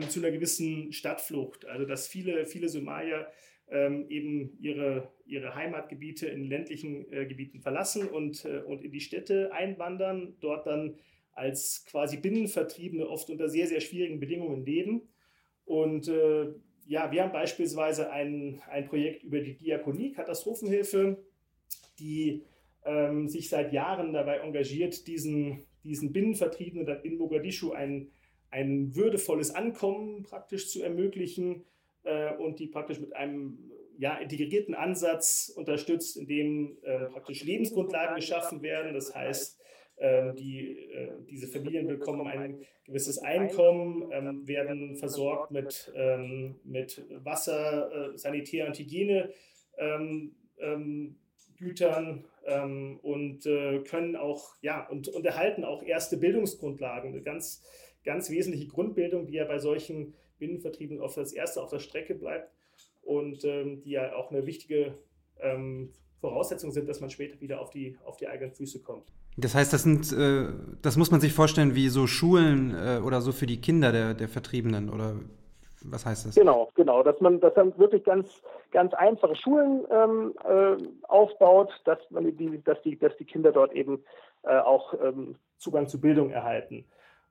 zu 0.08 0.20
einer 0.20 0.30
gewissen 0.30 0.90
Stadtflucht. 0.90 1.66
Also 1.66 1.84
dass 1.84 2.08
viele, 2.08 2.46
viele 2.46 2.70
Somalier 2.70 3.26
ähm, 3.68 4.06
eben 4.08 4.56
ihre, 4.60 5.10
ihre 5.26 5.54
Heimatgebiete 5.54 6.26
in 6.26 6.44
ländlichen 6.44 7.10
äh, 7.12 7.26
Gebieten 7.26 7.60
verlassen 7.60 8.08
und, 8.08 8.44
äh, 8.44 8.58
und 8.58 8.84
in 8.84 8.92
die 8.92 9.00
Städte 9.00 9.52
einwandern, 9.52 10.36
dort 10.40 10.66
dann 10.66 10.96
als 11.32 11.84
quasi 11.86 12.16
Binnenvertriebene 12.16 13.08
oft 13.08 13.28
unter 13.28 13.48
sehr, 13.48 13.66
sehr 13.66 13.80
schwierigen 13.80 14.20
Bedingungen 14.20 14.64
leben. 14.64 15.02
Und 15.64 16.08
äh, 16.08 16.54
ja, 16.86 17.10
wir 17.10 17.22
haben 17.22 17.32
beispielsweise 17.32 18.10
ein, 18.10 18.62
ein 18.70 18.86
Projekt 18.86 19.24
über 19.24 19.40
die 19.40 19.56
Diakonie, 19.56 20.12
Katastrophenhilfe, 20.12 21.18
die 21.98 22.44
ähm, 22.84 23.28
sich 23.28 23.48
seit 23.48 23.72
Jahren 23.72 24.12
dabei 24.12 24.38
engagiert, 24.38 25.06
diesen, 25.08 25.66
diesen 25.82 26.12
Binnenvertriebenen 26.12 26.86
in 27.02 27.18
Mogadischu 27.18 27.72
ein, 27.72 28.12
ein 28.50 28.94
würdevolles 28.94 29.54
Ankommen 29.54 30.22
praktisch 30.22 30.70
zu 30.70 30.82
ermöglichen 30.82 31.64
äh, 32.06 32.34
und 32.36 32.58
die 32.58 32.68
praktisch 32.68 33.00
mit 33.00 33.14
einem 33.14 33.58
ja, 33.98 34.16
integrierten 34.16 34.74
Ansatz 34.74 35.52
unterstützt, 35.54 36.16
in 36.16 36.26
dem 36.26 36.78
äh, 36.82 37.06
praktisch 37.06 37.44
Lebensgrundlagen 37.44 38.16
geschaffen 38.16 38.62
werden. 38.62 38.94
Das 38.94 39.14
heißt, 39.14 39.60
Ähm, 39.98 40.36
die, 40.36 40.76
äh, 40.92 41.08
diese 41.30 41.48
Familien 41.48 41.86
bekommen 41.86 42.26
ein 42.26 42.60
gewisses 42.84 43.16
Einkommen, 43.16 44.10
ähm, 44.12 44.46
werden 44.46 44.94
versorgt 44.96 45.50
mit, 45.50 45.90
ähm, 45.96 46.56
mit 46.64 47.02
Wasser, 47.24 48.12
äh, 48.12 48.18
Sanitär- 48.18 48.66
und 48.66 48.78
Hygiene. 48.78 49.32
Gütern 51.58 52.24
ähm, 52.44 52.98
und 53.02 53.46
äh, 53.46 53.80
können 53.84 54.16
auch, 54.16 54.56
ja, 54.60 54.86
und, 54.90 55.08
und 55.08 55.24
erhalten 55.24 55.64
auch 55.64 55.82
erste 55.82 56.18
Bildungsgrundlagen. 56.18 57.12
Eine 57.12 57.22
ganz, 57.22 57.62
ganz 58.04 58.28
wesentliche 58.30 58.68
Grundbildung, 58.68 59.26
die 59.26 59.36
ja 59.36 59.46
bei 59.46 59.58
solchen 59.58 60.14
Binnenvertrieben 60.38 61.00
oft 61.00 61.18
als 61.18 61.32
erste 61.32 61.62
auf 61.62 61.70
der 61.70 61.78
Strecke 61.80 62.14
bleibt 62.14 62.50
und 63.02 63.44
ähm, 63.44 63.82
die 63.82 63.90
ja 63.90 64.14
auch 64.14 64.30
eine 64.30 64.46
wichtige 64.46 64.94
ähm, 65.40 65.90
Voraussetzung 66.20 66.72
sind, 66.72 66.88
dass 66.88 67.00
man 67.00 67.10
später 67.10 67.40
wieder 67.40 67.60
auf 67.60 67.70
die, 67.70 67.96
auf 68.04 68.16
die 68.16 68.28
eigenen 68.28 68.52
Füße 68.52 68.82
kommt. 68.82 69.04
Das 69.36 69.54
heißt, 69.54 69.72
das 69.72 69.82
sind, 69.82 70.12
äh, 70.12 70.48
das 70.82 70.96
muss 70.96 71.10
man 71.10 71.20
sich 71.20 71.32
vorstellen 71.32 71.74
wie 71.74 71.88
so 71.88 72.06
Schulen 72.06 72.74
äh, 72.74 73.00
oder 73.04 73.20
so 73.20 73.32
für 73.32 73.46
die 73.46 73.60
Kinder 73.60 73.92
der, 73.92 74.14
der 74.14 74.28
Vertriebenen 74.28 74.88
oder 74.88 75.16
was 75.82 76.06
heißt 76.06 76.26
das? 76.26 76.34
Genau, 76.34 76.70
genau, 76.74 77.02
dass 77.02 77.20
man, 77.20 77.38
dass 77.40 77.54
man 77.54 77.76
wirklich 77.78 78.02
ganz, 78.04 78.42
ganz 78.72 78.94
einfache 78.94 79.36
Schulen 79.36 79.84
ähm, 79.90 80.34
äh, 80.44 80.76
aufbaut, 81.06 81.70
dass 81.84 81.98
man 82.10 82.24
die, 82.36 82.62
dass 82.64 82.80
die, 82.82 82.98
dass 82.98 83.16
die 83.18 83.24
Kinder 83.24 83.52
dort 83.52 83.72
eben 83.72 84.02
äh, 84.42 84.58
auch 84.58 84.94
ähm, 85.00 85.36
Zugang 85.58 85.86
zu 85.86 86.00
Bildung 86.00 86.30
erhalten. 86.30 86.84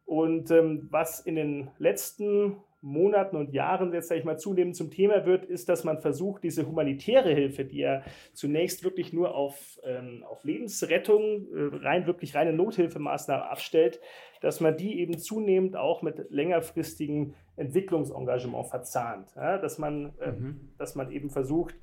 Und 0.06 0.52
ähm, 0.52 0.88
was 0.92 1.20
in 1.22 1.36
den 1.36 1.72
letzten 1.80 2.58
Monaten 2.86 3.36
und 3.36 3.52
Jahren 3.52 3.92
jetzt, 3.94 4.10
sage 4.10 4.20
ich 4.20 4.26
mal, 4.26 4.38
zunehmend 4.38 4.76
zum 4.76 4.92
Thema 4.92 5.26
wird, 5.26 5.44
ist, 5.46 5.70
dass 5.70 5.84
man 5.84 5.98
versucht, 5.98 6.44
diese 6.44 6.68
humanitäre 6.68 7.34
Hilfe, 7.34 7.66
die 7.66 7.80
ja 7.80 8.04
zunächst 8.34 8.84
wirklich 8.84 9.12
nur 9.12 9.34
auf, 9.34 9.80
ähm, 9.84 10.24
auf 10.30 10.44
Lebensrettung, 10.44 11.48
äh, 11.52 11.76
rein 11.78 12.06
wirklich 12.06 12.36
reine 12.36 12.54
Nothilfemaßnahmen 12.54 13.44
abstellt, 13.44 14.00
dass 14.40 14.60
man 14.60 14.78
die 14.78 15.00
eben 15.00 15.18
zunehmend 15.18 15.76
auch 15.76 16.04
mit 16.04 16.30
längerfristigem 16.30 17.34
Entwicklungsengagement 17.56 18.68
verzahnt. 18.68 19.34
Ja, 19.36 19.58
dass, 19.58 19.80
man, 19.80 20.14
äh, 20.20 20.32
mhm. 20.32 20.70
dass 20.78 20.94
man 20.94 21.12
eben 21.12 21.32
versucht, 21.32 21.76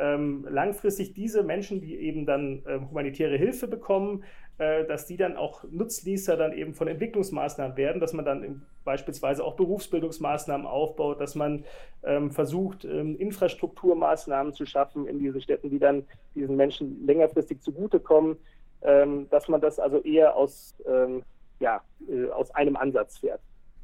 ähm, 0.00 0.46
langfristig 0.48 1.14
diese 1.14 1.42
Menschen, 1.42 1.80
die 1.80 1.96
eben 1.96 2.26
dann 2.26 2.62
äh, 2.66 2.80
humanitäre 2.80 3.36
Hilfe 3.36 3.68
bekommen, 3.68 4.24
äh, 4.58 4.84
dass 4.86 5.06
die 5.06 5.16
dann 5.16 5.36
auch 5.36 5.64
Nutznießer 5.70 6.36
dann 6.36 6.52
eben 6.52 6.74
von 6.74 6.88
Entwicklungsmaßnahmen 6.88 7.76
werden, 7.76 8.00
dass 8.00 8.12
man 8.12 8.24
dann 8.24 8.62
beispielsweise 8.84 9.44
auch 9.44 9.56
Berufsbildungsmaßnahmen 9.56 10.66
aufbaut, 10.66 11.20
dass 11.20 11.34
man 11.34 11.64
ähm, 12.02 12.30
versucht, 12.30 12.84
ähm, 12.84 13.16
Infrastrukturmaßnahmen 13.16 14.54
zu 14.54 14.66
schaffen 14.66 15.06
in 15.06 15.18
diesen 15.18 15.40
Städten, 15.40 15.70
die 15.70 15.78
dann 15.78 16.04
diesen 16.34 16.56
Menschen 16.56 17.06
längerfristig 17.06 17.60
zugutekommen, 17.60 18.38
ähm, 18.82 19.28
dass 19.30 19.48
man 19.48 19.60
das 19.60 19.78
also 19.78 20.02
eher 20.02 20.34
aus, 20.34 20.74
ähm, 20.86 21.22
ja, 21.58 21.82
äh, 22.08 22.30
aus 22.30 22.50
einem 22.54 22.76
Ansatz 22.76 23.18
fährt. 23.18 23.40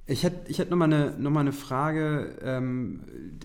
Ich 0.09 0.23
hätte 0.23 0.49
ich 0.49 0.61
hätt 0.61 0.71
nochmal 0.71 0.92
eine, 0.92 1.14
noch 1.19 1.35
eine 1.35 1.53
Frage. 1.53 2.37
Ähm, 2.42 3.01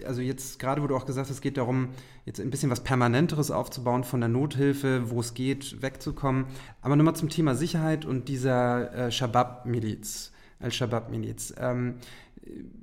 also 0.05 0.21
jetzt 0.21 0.59
gerade, 0.59 0.83
wo 0.83 0.87
du 0.87 0.95
auch 0.95 1.05
gesagt 1.05 1.27
hast, 1.27 1.35
es 1.35 1.41
geht 1.41 1.57
darum, 1.57 1.89
jetzt 2.25 2.39
ein 2.39 2.51
bisschen 2.51 2.69
was 2.69 2.83
Permanenteres 2.83 3.49
aufzubauen, 3.49 4.03
von 4.03 4.19
der 4.19 4.29
Nothilfe, 4.29 5.09
wo 5.09 5.19
es 5.21 5.33
geht, 5.33 5.81
wegzukommen. 5.81 6.45
Aber 6.81 6.95
nochmal 6.95 7.15
zum 7.15 7.29
Thema 7.29 7.55
Sicherheit 7.55 8.05
und 8.05 8.27
dieser 8.27 8.93
äh, 8.93 9.11
Shabab-Miliz, 9.11 10.31
Al-Shabab-Miliz. 10.59 11.55
Ähm, 11.57 11.95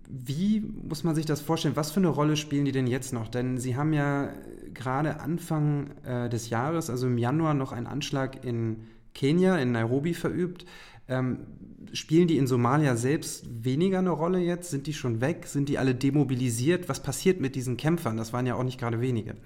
wie 0.08 0.60
muss 0.60 1.04
man 1.04 1.14
sich 1.14 1.26
das 1.26 1.40
vorstellen? 1.40 1.76
Was 1.76 1.92
für 1.92 2.00
eine 2.00 2.08
Rolle 2.08 2.36
spielen 2.36 2.64
die 2.64 2.72
denn 2.72 2.86
jetzt 2.86 3.12
noch? 3.12 3.28
Denn 3.28 3.58
sie 3.58 3.76
haben 3.76 3.92
ja 3.92 4.32
gerade 4.74 5.20
Anfang 5.20 5.90
äh, 6.04 6.28
des 6.28 6.50
Jahres, 6.50 6.90
also 6.90 7.06
im 7.06 7.18
Januar, 7.18 7.54
noch 7.54 7.72
einen 7.72 7.86
Anschlag 7.86 8.44
in 8.44 8.84
Kenia, 9.14 9.56
in 9.58 9.72
Nairobi 9.72 10.14
verübt. 10.14 10.64
Ähm, 11.08 11.46
spielen 11.92 12.28
die 12.28 12.36
in 12.36 12.46
Somalia 12.46 12.94
selbst 12.96 13.64
weniger 13.64 13.98
eine 13.98 14.10
Rolle 14.10 14.38
jetzt? 14.38 14.70
Sind 14.70 14.86
die 14.86 14.92
schon 14.92 15.20
weg? 15.20 15.46
Sind 15.46 15.68
die 15.68 15.78
alle 15.78 15.94
demobilisiert? 15.94 16.88
Was 16.88 17.02
passiert 17.02 17.40
mit 17.40 17.54
diesen 17.54 17.76
Kämpfern? 17.76 18.16
Das 18.16 18.32
waren 18.32 18.46
ja 18.46 18.54
auch 18.54 18.64
nicht 18.64 18.78
gerade 18.78 19.00
wenige. 19.00 19.36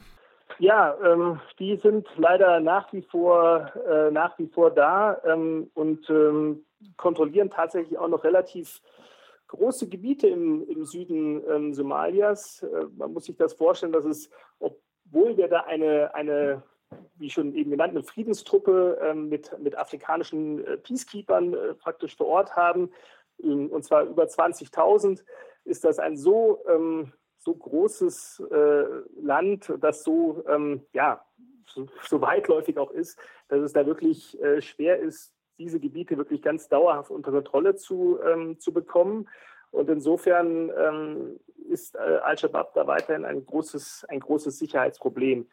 Ja, 0.58 0.96
ähm, 1.04 1.40
die 1.58 1.76
sind 1.76 2.06
leider 2.16 2.60
nach 2.60 2.92
wie 2.92 3.02
vor, 3.02 3.72
äh, 3.88 4.10
nach 4.10 4.38
wie 4.38 4.48
vor 4.48 4.70
da 4.70 5.20
ähm, 5.24 5.70
und 5.74 6.08
ähm, 6.10 6.64
kontrollieren 6.96 7.50
tatsächlich 7.50 7.98
auch 7.98 8.08
noch 8.08 8.24
relativ 8.24 8.80
große 9.48 9.88
Gebiete 9.88 10.28
im, 10.28 10.66
im 10.68 10.84
Süden 10.84 11.42
ähm, 11.48 11.74
Somalias. 11.74 12.62
Äh, 12.62 12.86
man 12.96 13.12
muss 13.12 13.24
sich 13.24 13.36
das 13.36 13.54
vorstellen, 13.54 13.92
dass 13.92 14.04
es, 14.04 14.30
obwohl 14.58 15.36
wir 15.36 15.48
da 15.48 15.60
eine, 15.60 16.14
eine 16.14 16.62
wie 17.16 17.30
schon 17.30 17.54
eben 17.54 17.70
genannt, 17.70 17.90
eine 17.90 18.02
Friedenstruppe 18.02 18.98
ähm, 19.02 19.28
mit, 19.28 19.56
mit 19.58 19.76
afrikanischen 19.76 20.64
äh, 20.64 20.76
Peacekeepers 20.76 21.44
äh, 21.52 21.74
praktisch 21.74 22.16
vor 22.16 22.26
Ort 22.26 22.56
haben, 22.56 22.90
ähm, 23.42 23.68
und 23.70 23.84
zwar 23.84 24.04
über 24.04 24.24
20.000, 24.24 25.24
ist 25.64 25.84
das 25.84 25.98
ein 25.98 26.16
so, 26.16 26.64
ähm, 26.68 27.12
so 27.38 27.54
großes 27.54 28.42
äh, 28.50 28.84
Land, 29.20 29.72
das 29.80 30.04
so, 30.04 30.44
ja, 30.92 31.24
so, 31.66 32.20
weitläufig 32.20 32.78
auch 32.78 32.90
ist, 32.92 33.18
dass 33.48 33.60
es 33.60 33.72
da 33.72 33.84
wirklich 33.84 34.38
schwer 34.60 35.00
ist, 35.00 35.34
diese 35.58 35.80
Gebiete 35.80 36.16
wirklich 36.16 36.40
ganz 36.42 36.68
dauerhaft 36.68 37.10
unter 37.10 37.32
Kontrolle 37.32 37.74
zu, 37.74 38.20
zu 38.58 38.72
bekommen. 38.72 39.28
Und 39.72 39.88
insofern 39.88 40.70
ähm, 40.76 41.40
ist 41.68 41.96
äh, 41.96 41.98
Al-Shabaab 41.98 42.74
da 42.74 42.86
weiterhin 42.86 43.24
ein 43.24 43.44
großes, 43.44 44.04
ein 44.08 44.20
großes 44.20 44.58
Sicherheitsproblem. 44.58 45.48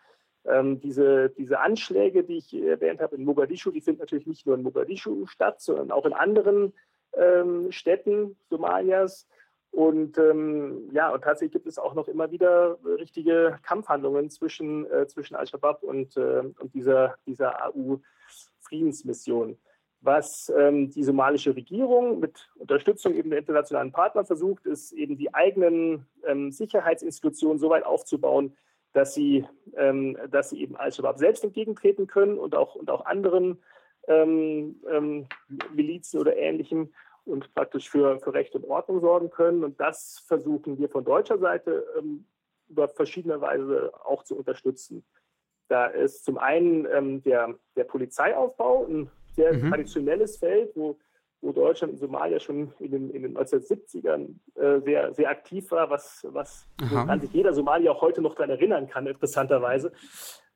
Ähm, 0.50 0.80
diese, 0.80 1.30
diese 1.30 1.60
Anschläge, 1.60 2.24
die 2.24 2.38
ich 2.38 2.54
erwähnt 2.54 3.02
habe 3.02 3.16
in 3.16 3.26
Mogadischu, 3.26 3.72
die 3.72 3.82
finden 3.82 4.02
natürlich 4.02 4.28
nicht 4.28 4.46
nur 4.46 4.56
in 4.56 4.64
Mogadischu 4.64 5.28
statt, 5.28 5.62
sondern 5.62 5.92
auch 5.92 6.06
in 6.06 6.14
anderen 6.14 6.74
ähm, 7.14 7.72
Städten 7.72 8.36
Somalias. 8.50 9.28
Und 9.72 10.18
ähm, 10.18 10.90
ja, 10.92 11.12
und 11.12 11.24
tatsächlich 11.24 11.54
gibt 11.54 11.68
es 11.68 11.78
auch 11.78 11.94
noch 11.94 12.08
immer 12.08 12.32
wieder 12.32 12.80
richtige 12.84 13.60
Kampfhandlungen 13.62 14.32
zwischen, 14.32 14.90
äh, 14.92 15.06
zwischen 15.08 15.36
Al-Shabaab 15.36 15.84
und, 15.84 16.18
äh, 16.18 16.42
und 16.60 16.74
dieser, 16.74 17.16
dieser 17.28 17.64
AU-Friedensmission. 17.66 19.58
Was 20.02 20.52
ähm, 20.58 20.90
die 20.90 21.04
somalische 21.04 21.56
Regierung 21.56 22.20
mit 22.20 22.50
Unterstützung 22.56 23.14
eben 23.14 23.30
der 23.30 23.40
internationalen 23.40 23.92
Partner 23.92 24.26
versucht, 24.26 24.66
ist 24.66 24.94
eben 24.94 25.18
die 25.18 25.34
eigenen 25.34 26.08
ähm, 26.26 26.52
Sicherheitsinstitutionen 26.52 27.60
so 27.60 27.70
weit 27.70 27.86
aufzubauen, 27.86 28.56
dass 28.94 29.14
sie, 29.14 29.46
ähm, 29.76 30.18
dass 30.30 30.50
sie 30.50 30.62
eben 30.62 30.76
Al-Shabaab 30.76 31.20
selbst 31.20 31.44
entgegentreten 31.44 32.08
können 32.08 32.38
und 32.38 32.56
auch, 32.56 32.76
und 32.76 32.90
auch 32.90 33.06
anderen 33.06 33.60
ähm, 34.08 34.82
ähm, 34.90 35.28
Milizen 35.74 36.20
oder 36.20 36.36
Ähnlichem 36.36 36.92
und 37.26 37.54
praktisch 37.54 37.90
für, 37.90 38.20
für 38.20 38.34
Recht 38.34 38.56
und 38.56 38.66
Ordnung 38.66 39.02
sorgen 39.02 39.30
können. 39.30 39.64
Und 39.64 39.80
das 39.80 40.24
versuchen 40.26 40.80
wir 40.80 40.90
von 40.90 41.04
deutscher 41.04 41.38
Seite 41.38 41.86
ähm, 41.98 42.26
über 42.70 42.88
verschiedene 42.88 43.40
Weise 43.42 43.92
auch 44.06 44.24
zu 44.24 44.36
unterstützen. 44.36 45.04
Da 45.68 45.86
ist 45.86 46.26
zum 46.26 46.38
einen 46.38 46.88
ähm, 46.92 47.22
der, 47.24 47.56
der 47.76 47.84
Polizeiaufbau, 47.84 48.88
ein 48.88 49.12
sehr 49.36 49.54
mhm. 49.54 49.70
traditionelles 49.70 50.38
Feld, 50.38 50.72
wo 50.76 50.98
wo 51.42 51.52
Deutschland 51.52 51.94
in 51.94 52.00
Somalia 52.00 52.40
schon 52.40 52.74
in 52.80 52.92
den, 52.92 53.10
in 53.12 53.24
den 53.24 53.38
1970ern 53.38 54.36
äh, 54.56 54.82
sehr, 54.82 55.14
sehr 55.14 55.30
aktiv 55.30 55.72
war, 55.72 55.90
was, 55.90 56.26
was 56.30 56.68
an 57.08 57.22
sich 57.22 57.32
jeder 57.32 57.54
Somalier 57.54 57.92
auch 57.92 58.02
heute 58.02 58.22
noch 58.22 58.36
daran 58.36 58.50
erinnern 58.50 58.88
kann, 58.90 59.08
interessanterweise. 59.08 59.92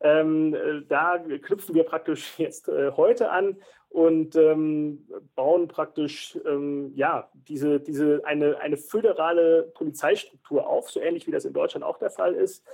Ähm, 0.01 0.53
äh, 0.53 0.81
da 0.87 1.17
knüpfen 1.17 1.75
wir 1.75 1.83
praktisch 1.83 2.37
jetzt 2.37 2.67
äh, 2.67 2.91
heute 2.91 3.31
an 3.31 3.57
und 3.89 4.35
ähm, 4.35 5.07
bauen 5.35 5.67
praktisch 5.67 6.37
ähm, 6.45 6.91
ja, 6.95 7.29
diese, 7.33 7.79
diese 7.79 8.21
eine, 8.25 8.59
eine 8.59 8.75
föderale 8.75 9.71
Polizeistruktur 9.75 10.67
auf, 10.67 10.89
so 10.89 10.99
ähnlich 10.99 11.27
wie 11.27 11.31
das 11.31 11.45
in 11.45 11.53
Deutschland 11.53 11.85
auch 11.85 11.99
der 11.99 12.09
Fall 12.09 12.33
ist, 12.33 12.65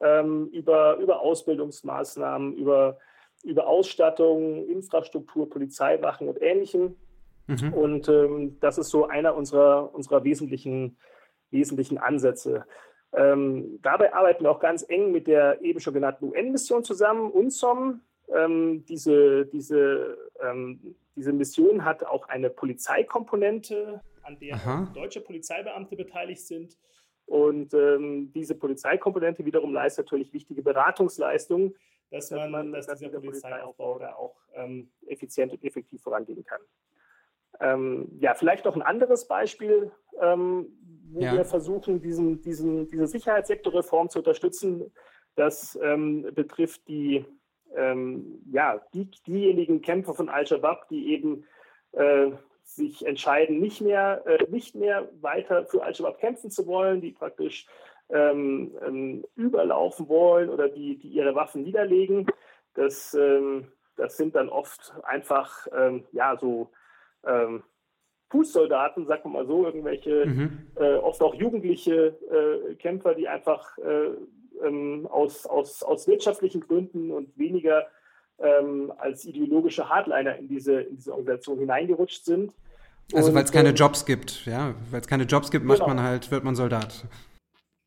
ähm, 0.00 0.48
über, 0.52 0.98
über 0.98 1.20
Ausbildungsmaßnahmen, 1.20 2.54
über, 2.54 2.98
über 3.42 3.66
Ausstattung, 3.66 4.68
Infrastruktur, 4.68 5.50
Polizeiwachen 5.50 6.28
und 6.28 6.40
Ähnlichem 6.40 6.96
Mhm. 7.48 7.72
Und 7.72 8.08
ähm, 8.08 8.60
das 8.60 8.78
ist 8.78 8.90
so 8.90 9.06
einer 9.06 9.34
unserer, 9.34 9.92
unserer 9.94 10.22
wesentlichen, 10.22 10.96
wesentlichen 11.50 11.98
Ansätze. 11.98 12.64
Ähm, 13.12 13.80
dabei 13.82 14.14
arbeiten 14.14 14.44
wir 14.44 14.50
auch 14.50 14.60
ganz 14.60 14.84
eng 14.88 15.12
mit 15.12 15.26
der 15.26 15.60
eben 15.62 15.80
schon 15.80 15.94
genannten 15.94 16.26
UN-Mission 16.26 16.84
zusammen, 16.84 17.30
UNSOM. 17.30 18.02
Ähm, 18.34 18.84
diese, 18.84 19.46
diese, 19.46 20.18
ähm, 20.42 20.94
diese 21.16 21.32
Mission 21.32 21.84
hat 21.84 22.04
auch 22.04 22.28
eine 22.28 22.50
Polizeikomponente, 22.50 24.02
an 24.22 24.38
der 24.38 24.56
Aha. 24.56 24.92
deutsche 24.94 25.22
Polizeibeamte 25.22 25.96
beteiligt 25.96 26.46
sind. 26.46 26.76
Und 27.24 27.72
ähm, 27.72 28.30
diese 28.34 28.54
Polizeikomponente 28.54 29.44
wiederum 29.44 29.72
leistet 29.72 30.06
natürlich 30.06 30.32
wichtige 30.34 30.62
Beratungsleistungen, 30.62 31.74
dass 32.10 32.30
man, 32.30 32.72
dass, 32.72 32.86
dieser 32.98 33.20
Polizeiaufbau 33.20 33.98
da 33.98 34.14
auch 34.14 34.36
ähm, 34.54 34.90
effizient 35.06 35.52
und 35.52 35.64
effektiv 35.64 36.02
vorangehen 36.02 36.44
kann. 36.44 36.60
Ähm, 37.60 38.08
ja, 38.20 38.34
vielleicht 38.34 38.64
noch 38.64 38.76
ein 38.76 38.82
anderes 38.82 39.26
Beispiel, 39.26 39.90
ähm, 40.20 40.68
wo 41.10 41.20
ja. 41.20 41.32
wir 41.32 41.44
versuchen, 41.44 42.00
diesen, 42.00 42.40
diesen, 42.42 42.88
diese 42.88 43.06
Sicherheitssektorreform 43.06 44.08
zu 44.10 44.18
unterstützen. 44.18 44.92
Das 45.34 45.78
ähm, 45.82 46.28
betrifft 46.34 46.86
die, 46.88 47.24
ähm, 47.74 48.42
ja, 48.50 48.80
die, 48.94 49.10
diejenigen 49.26 49.80
Kämpfer 49.80 50.14
von 50.14 50.28
Al-Shabaab, 50.28 50.88
die 50.88 51.12
eben 51.12 51.44
äh, 51.92 52.30
sich 52.62 53.06
entscheiden, 53.06 53.60
nicht 53.60 53.80
mehr, 53.80 54.22
äh, 54.26 54.44
nicht 54.50 54.74
mehr 54.74 55.08
weiter 55.20 55.64
für 55.64 55.82
Al-Shabaab 55.82 56.18
kämpfen 56.18 56.50
zu 56.50 56.66
wollen, 56.66 57.00
die 57.00 57.12
praktisch 57.12 57.66
ähm, 58.10 58.76
ähm, 58.86 59.24
überlaufen 59.36 60.08
wollen 60.08 60.48
oder 60.48 60.68
die, 60.68 60.98
die 60.98 61.08
ihre 61.08 61.34
Waffen 61.34 61.62
niederlegen. 61.62 62.26
Das, 62.74 63.16
das 63.96 64.16
sind 64.16 64.36
dann 64.36 64.48
oft 64.48 64.94
einfach 65.02 65.66
ja, 66.12 66.36
so 66.36 66.70
ähm, 67.26 67.62
Fußsoldaten, 68.30 69.06
sagen 69.06 69.24
wir 69.24 69.30
mal 69.30 69.46
so, 69.46 69.64
irgendwelche, 69.64 70.26
mhm. 70.26 70.66
äh, 70.76 70.94
oft 70.96 71.22
auch 71.22 71.34
jugendliche 71.34 72.18
äh, 72.30 72.74
Kämpfer, 72.74 73.14
die 73.14 73.26
einfach 73.26 73.78
äh, 73.78 74.10
ähm, 74.66 75.06
aus, 75.10 75.46
aus, 75.46 75.82
aus 75.82 76.06
wirtschaftlichen 76.06 76.60
Gründen 76.60 77.10
und 77.10 77.36
weniger 77.38 77.86
ähm, 78.38 78.92
als 78.98 79.24
ideologische 79.24 79.88
Hardliner 79.88 80.36
in 80.36 80.48
diese, 80.48 80.82
in 80.82 80.96
diese 80.96 81.12
Organisation 81.12 81.58
hineingerutscht 81.58 82.24
sind. 82.24 82.52
Also 83.14 83.34
weil 83.34 83.44
es 83.44 83.52
keine 83.52 83.70
ähm, 83.70 83.74
Jobs 83.74 84.04
gibt, 84.04 84.44
ja, 84.44 84.74
weil 84.90 85.00
es 85.00 85.06
keine 85.06 85.24
Jobs 85.24 85.50
gibt, 85.50 85.64
macht 85.64 85.78
genau. 85.78 85.94
man 85.94 86.02
halt, 86.02 86.30
wird 86.30 86.44
man 86.44 86.54
Soldat. 86.54 87.06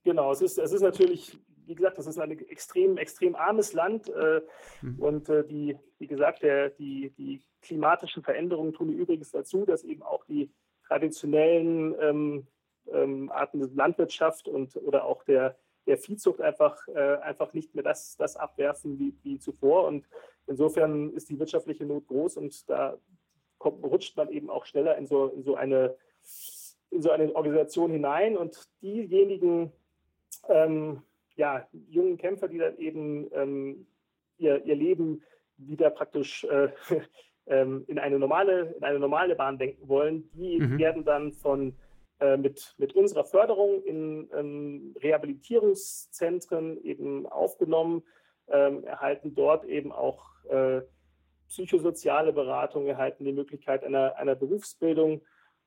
Genau, 0.04 0.32
es 0.32 0.42
ist, 0.42 0.58
es 0.58 0.74
ist 0.74 0.82
natürlich, 0.82 1.38
wie 1.68 1.76
gesagt, 1.76 2.00
das 2.00 2.08
ist 2.08 2.18
ein 2.18 2.32
extrem, 2.32 2.98
extrem 2.98 3.36
armes 3.36 3.74
Land 3.74 4.10
äh, 4.10 4.42
mhm. 4.82 5.00
und 5.00 5.30
äh, 5.30 5.46
die, 5.46 5.78
wie 6.00 6.08
gesagt, 6.08 6.42
der, 6.42 6.72
die, 6.72 7.14
die 7.18 7.44
klimatischen 7.62 8.24
Veränderungen 8.24 8.74
tun 8.74 8.90
übrigens 8.90 9.32
dazu, 9.32 9.66
dass 9.66 9.84
eben 9.84 10.04
auch 10.04 10.26
die 10.26 10.52
traditionellen 10.88 11.96
ähm, 12.00 12.48
ähm, 12.92 13.32
Arten 13.32 13.60
der 13.60 13.70
Landwirtschaft 13.70 14.48
und 14.48 14.76
oder 14.78 15.06
auch 15.06 15.24
der, 15.24 15.58
der 15.86 15.98
Viehzucht 15.98 16.42
einfach, 16.42 16.88
äh, 16.88 17.18
einfach 17.18 17.54
nicht 17.54 17.76
mehr 17.76 17.84
das, 17.84 18.18
das 18.18 18.36
abwerfen 18.36 19.00
wie, 19.00 19.14
wie 19.24 19.40
zuvor. 19.40 19.88
Und 19.88 20.06
insofern 20.48 21.12
ist 21.14 21.30
die 21.30 21.40
wirtschaftliche 21.40 21.86
Not 21.86 22.08
groß 22.08 22.38
und 22.38 22.70
da 22.70 22.98
kommt, 23.58 23.84
rutscht 23.84 24.18
man 24.18 24.30
eben 24.30 24.50
auch 24.50 24.66
schneller 24.66 24.98
in 24.98 25.06
so, 25.06 25.28
in 25.28 25.44
so 25.44 25.56
eine 25.56 25.96
in 26.92 27.02
so 27.02 27.10
eine 27.10 27.34
Organisation 27.36 27.90
hinein 27.90 28.38
und 28.38 28.68
diejenigen 28.82 29.72
ähm, 30.50 31.02
ja, 31.36 31.68
jungen 31.90 32.18
Kämpfer, 32.18 32.48
die 32.48 32.58
dann 32.58 32.78
eben 32.78 33.32
ähm, 33.34 33.88
ihr, 34.38 34.64
ihr 34.66 34.76
Leben 34.76 35.24
wieder 35.58 35.90
praktisch 35.90 36.44
äh, 36.44 36.70
ähm, 37.48 37.84
in, 37.88 38.00
eine 38.00 38.20
normale, 38.20 38.74
in 38.78 38.84
eine 38.84 39.00
normale 39.00 39.36
Bahn 39.36 39.58
denken 39.58 39.88
wollen, 39.88 40.30
die 40.34 40.60
mhm. 40.60 40.78
werden 40.78 41.04
dann 41.04 41.32
von 41.32 41.76
äh, 42.20 42.38
mit, 42.38 42.76
mit 42.78 42.94
unserer 42.96 43.24
Förderung 43.24 43.84
in 43.84 44.30
ähm, 44.36 44.96
Rehabilitierungszentren 45.02 46.84
eben 46.84 47.26
aufgenommen, 47.26 48.04
ähm, 48.48 48.84
erhalten 48.84 49.34
dort 49.34 49.66
eben 49.66 49.92
auch 49.92 50.24
äh, 50.50 50.82
psychosoziale 51.48 52.32
Beratung, 52.32 52.86
erhalten 52.88 53.26
die 53.26 53.34
Möglichkeit 53.34 53.84
einer, 53.84 54.16
einer 54.18 54.36
Berufsbildung 54.36 55.22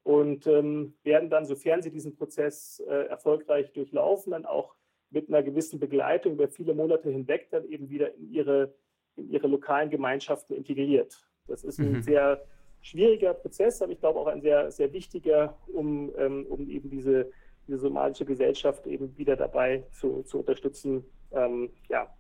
und 0.05 0.47
ähm, 0.47 0.95
werden 1.03 1.29
dann, 1.29 1.45
sofern 1.45 1.83
sie 1.83 1.91
diesen 1.91 2.15
Prozess 2.15 2.81
äh, 2.87 3.07
erfolgreich 3.07 3.73
durchlaufen, 3.73 4.33
dann 4.33 4.47
auch 4.47 4.77
mit 5.11 5.29
einer 5.29 5.43
gewissen 5.43 5.81
Begleitung 5.81 6.35
über 6.35 6.49
viele 6.49 6.75
Monate 6.75 7.11
hinweg 7.11 7.49
dann 7.51 7.65
eben 7.67 7.89
wieder 7.89 8.15
in 8.15 8.31
ihre, 8.31 8.75
in 9.17 9.31
ihre 9.31 9.47
lokalen 9.47 9.91
Gemeinschaften 9.91 10.55
integriert. 10.55 11.27
Das 11.47 11.65
ist 11.65 11.79
ein 11.79 11.93
mhm. 11.93 12.03
sehr 12.03 12.43
schwieriger 12.81 13.35
Prozess, 13.35 13.81
aber 13.83 13.93
ich 13.93 14.01
glaube 14.01 14.19
auch 14.21 14.27
ein 14.27 14.43
sehr, 14.43 14.71
sehr 14.71 14.93
wichtiger, 14.93 15.57
um, 15.73 16.13
ähm, 16.19 16.47
um 16.49 16.69
eben 16.69 16.91
diese, 16.91 17.31
diese 17.67 17.79
somalische 17.79 18.25
Gesellschaft 18.25 18.87
eben 18.87 19.17
wieder 19.17 19.37
dabei 19.37 19.85
zu, 19.93 20.23
zu 20.23 20.39
unterstützen, 20.41 21.05
ähm, 21.33 21.71
ja, 21.89 22.15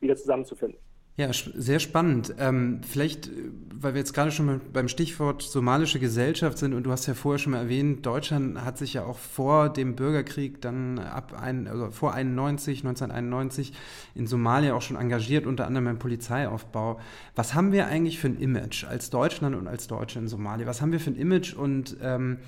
wieder 0.00 0.16
zusammenzufinden. 0.16 0.80
Ja, 1.18 1.32
sehr 1.32 1.80
spannend. 1.80 2.32
Ähm, 2.38 2.80
vielleicht, 2.88 3.26
äh, 3.26 3.50
weil 3.74 3.94
wir 3.94 3.98
jetzt 3.98 4.12
gerade 4.12 4.30
schon 4.30 4.60
beim 4.72 4.86
Stichwort 4.86 5.42
somalische 5.42 5.98
Gesellschaft 5.98 6.58
sind 6.58 6.74
und 6.74 6.84
du 6.84 6.92
hast 6.92 7.06
ja 7.06 7.14
vorher 7.14 7.40
schon 7.40 7.52
mal 7.52 7.58
erwähnt, 7.58 8.06
Deutschland 8.06 8.64
hat 8.64 8.78
sich 8.78 8.94
ja 8.94 9.04
auch 9.04 9.18
vor 9.18 9.68
dem 9.68 9.96
Bürgerkrieg 9.96 10.60
dann 10.60 11.00
ab 11.00 11.34
ein, 11.36 11.66
also 11.66 11.90
vor 11.90 12.14
91, 12.14 12.84
1991 12.84 13.72
in 14.14 14.28
Somalia 14.28 14.74
auch 14.74 14.82
schon 14.82 14.96
engagiert, 14.96 15.46
unter 15.46 15.66
anderem 15.66 15.88
im 15.88 15.98
Polizeiaufbau. 15.98 17.00
Was 17.34 17.52
haben 17.52 17.72
wir 17.72 17.88
eigentlich 17.88 18.20
für 18.20 18.28
ein 18.28 18.38
Image 18.38 18.84
als 18.84 19.10
Deutschland 19.10 19.56
und 19.56 19.66
als 19.66 19.88
Deutsche 19.88 20.20
in 20.20 20.28
Somalia? 20.28 20.68
Was 20.68 20.80
haben 20.80 20.92
wir 20.92 21.00
für 21.00 21.10
ein 21.10 21.16
Image? 21.16 21.52
Und 21.52 21.96
ähm, 22.00 22.38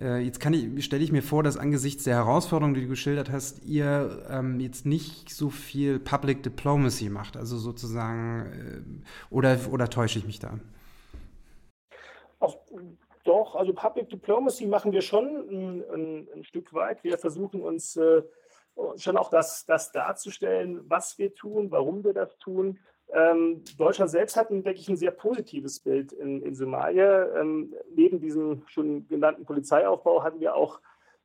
äh, 0.00 0.22
jetzt 0.22 0.38
kann 0.38 0.52
ich, 0.52 0.84
stelle 0.84 1.02
ich 1.02 1.12
mir 1.12 1.22
vor, 1.22 1.42
dass 1.42 1.56
angesichts 1.56 2.04
der 2.04 2.16
Herausforderungen, 2.16 2.74
die 2.74 2.82
du 2.82 2.88
geschildert 2.88 3.30
hast, 3.30 3.64
ihr 3.64 4.26
ähm, 4.30 4.60
jetzt 4.60 4.84
nicht 4.84 5.30
so 5.30 5.48
viel 5.48 5.98
Public 5.98 6.42
Diplomacy 6.42 7.08
macht, 7.08 7.38
also 7.38 7.56
sozusagen 7.56 8.17
sagen? 8.18 9.04
Äh, 9.30 9.34
oder, 9.34 9.58
oder 9.70 9.88
täusche 9.88 10.18
ich 10.18 10.26
mich 10.26 10.38
da? 10.38 10.58
Auch, 12.40 12.58
doch, 13.24 13.56
also 13.56 13.72
Public 13.74 14.08
Diplomacy 14.08 14.66
machen 14.66 14.92
wir 14.92 15.02
schon 15.02 15.26
ein, 15.26 16.28
ein, 16.34 16.44
Stück 16.44 16.72
weit. 16.72 17.02
Wir 17.04 17.18
versuchen 17.18 17.60
uns 17.60 17.96
äh, 17.96 18.22
schon 18.96 19.16
auch 19.16 19.30
das, 19.30 19.66
das 19.66 19.92
darzustellen, 19.92 20.80
was 20.88 21.18
wir 21.18 21.34
tun, 21.34 21.70
warum 21.70 22.04
wir 22.04 22.14
das 22.14 22.38
tun. 22.38 22.78
Ähm, 23.12 23.64
Deutschland 23.76 24.10
selbst 24.10 24.36
hat, 24.36 24.50
denke 24.50 24.72
ich, 24.72 24.88
ein 24.88 24.96
sehr 24.96 25.10
positives 25.10 25.80
Bild 25.80 26.12
in, 26.12 26.42
in 26.42 26.54
Somalia. 26.54 27.34
Ähm, 27.36 27.74
neben 27.94 28.20
diesem 28.20 28.62
schon 28.66 29.08
genannten 29.08 29.44
Polizeiaufbau 29.44 30.22
hatten 30.22 30.40
wir 30.40 30.54
auch 30.54 30.80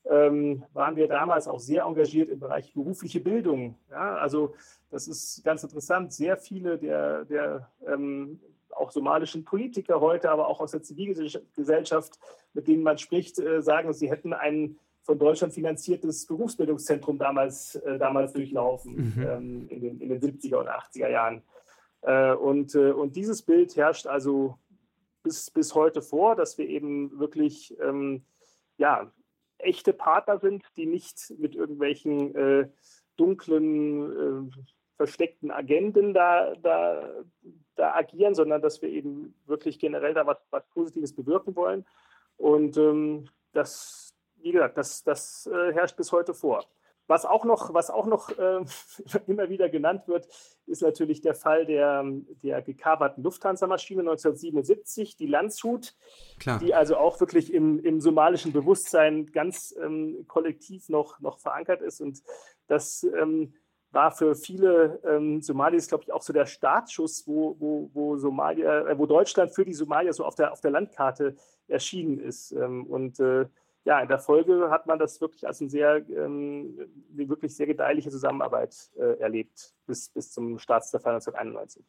ähm, 0.09 0.63
waren 0.73 0.95
wir 0.95 1.07
damals 1.07 1.47
auch 1.47 1.59
sehr 1.59 1.83
engagiert 1.83 2.29
im 2.29 2.39
Bereich 2.39 2.73
berufliche 2.73 3.19
Bildung. 3.19 3.75
Ja, 3.89 4.15
also 4.15 4.55
das 4.91 5.07
ist 5.07 5.43
ganz 5.43 5.63
interessant. 5.63 6.13
Sehr 6.13 6.37
viele 6.37 6.77
der, 6.77 7.25
der 7.25 7.69
ähm, 7.87 8.39
auch 8.71 8.91
somalischen 8.91 9.43
Politiker 9.45 10.01
heute, 10.01 10.29
aber 10.29 10.47
auch 10.47 10.59
aus 10.59 10.71
der 10.71 10.83
Zivilgesellschaft, 10.83 12.19
mit 12.53 12.67
denen 12.67 12.83
man 12.83 12.97
spricht, 12.97 13.39
äh, 13.39 13.61
sagen, 13.61 13.93
sie 13.93 14.09
hätten 14.09 14.33
ein 14.33 14.77
von 15.03 15.19
Deutschland 15.19 15.53
finanziertes 15.53 16.25
Berufsbildungszentrum 16.25 17.17
damals, 17.17 17.75
äh, 17.75 17.97
damals 17.97 18.33
durchlaufen, 18.33 19.13
mhm. 19.15 19.23
ähm, 19.27 19.67
in, 19.69 19.81
den, 19.81 20.01
in, 20.01 20.09
den, 20.09 20.21
70er 20.21 20.57
und 20.57 20.69
80er 20.69 21.09
Jahren. 21.09 21.41
Äh, 22.01 22.33
und, 22.33 22.73
äh, 22.75 22.91
und 22.91 23.15
dieses 23.15 23.41
Bild 23.41 23.75
herrscht 23.75 24.07
also 24.07 24.57
bis, 25.21 25.51
bis 25.51 25.75
heute 25.75 26.01
vor, 26.01 26.35
dass 26.35 26.57
wir 26.57 26.67
eben 26.67 27.19
wirklich 27.19 27.77
ähm, 27.81 28.23
ja, 28.77 29.11
echte 29.65 29.93
Partner 29.93 30.39
sind, 30.39 30.63
die 30.77 30.85
nicht 30.85 31.33
mit 31.37 31.55
irgendwelchen 31.55 32.35
äh, 32.35 32.69
dunklen, 33.17 34.49
äh, 34.49 34.51
versteckten 34.97 35.51
Agenden 35.51 36.13
da, 36.13 36.55
da, 36.55 37.09
da 37.75 37.95
agieren, 37.95 38.35
sondern 38.35 38.61
dass 38.61 38.81
wir 38.81 38.89
eben 38.89 39.33
wirklich 39.45 39.79
generell 39.79 40.13
da 40.13 40.25
was, 40.25 40.37
was 40.49 40.63
Positives 40.69 41.13
bewirken 41.13 41.55
wollen. 41.55 41.85
Und 42.37 42.77
ähm, 42.77 43.25
das, 43.51 44.15
wie 44.37 44.51
gesagt, 44.51 44.77
das, 44.77 45.03
das 45.03 45.47
äh, 45.47 45.73
herrscht 45.73 45.97
bis 45.97 46.11
heute 46.11 46.33
vor. 46.33 46.65
Was 47.13 47.25
auch 47.25 47.45
noch, 47.45 47.75
was 47.75 47.91
auch 47.91 48.07
noch 48.07 48.35
äh, 48.39 48.65
immer 49.27 49.47
wieder 49.47 49.69
genannt 49.69 50.07
wird, 50.07 50.27
ist 50.65 50.81
natürlich 50.81 51.21
der 51.21 51.35
Fall 51.35 51.67
der, 51.67 52.03
der 52.41 52.63
gekaperten 52.63 53.23
Lufthansa-Maschine 53.23 53.99
1977, 53.99 55.15
die 55.15 55.27
Landshut, 55.27 55.93
Klar. 56.39 56.57
die 56.57 56.73
also 56.73 56.97
auch 56.97 57.19
wirklich 57.19 57.53
im, 57.53 57.77
im 57.77 58.01
somalischen 58.01 58.51
Bewusstsein 58.51 59.27
ganz 59.27 59.75
ähm, 59.79 60.25
kollektiv 60.27 60.89
noch, 60.89 61.19
noch 61.19 61.37
verankert 61.37 61.83
ist. 61.83 62.01
Und 62.01 62.23
das 62.65 63.03
ähm, 63.03 63.53
war 63.91 64.09
für 64.09 64.33
viele 64.33 64.99
ähm, 65.05 65.39
Somalis, 65.39 65.89
glaube 65.89 66.05
ich, 66.05 66.11
auch 66.11 66.23
so 66.23 66.33
der 66.33 66.47
Startschuss, 66.47 67.27
wo, 67.27 67.55
wo, 67.59 67.91
wo, 67.93 68.17
Somalia, 68.17 68.87
äh, 68.87 68.97
wo 68.97 69.05
Deutschland 69.05 69.53
für 69.53 69.65
die 69.65 69.73
Somalier 69.75 70.13
so 70.13 70.25
auf 70.25 70.33
der, 70.33 70.51
auf 70.51 70.61
der 70.61 70.71
Landkarte 70.71 71.35
erschienen 71.67 72.17
ist. 72.17 72.53
Ähm, 72.53 72.87
und 72.87 73.19
äh, 73.19 73.45
ja, 73.85 73.99
in 73.99 74.07
der 74.07 74.19
Folge 74.19 74.69
hat 74.69 74.87
man 74.87 74.97
das 74.97 75.19
wirklich 75.19 75.45
als 75.45 75.59
eine 75.59 75.69
sehr, 75.69 76.07
ähm, 76.09 76.77
wirklich 77.09 77.55
sehr 77.55 77.67
gedeihliche 77.67 78.09
Zusammenarbeit 78.09 78.91
äh, 78.95 79.19
erlebt, 79.19 79.73
bis, 79.85 80.09
bis 80.09 80.31
zum 80.31 80.57
Staatsverfall 80.57 81.15
1991. 81.15 81.85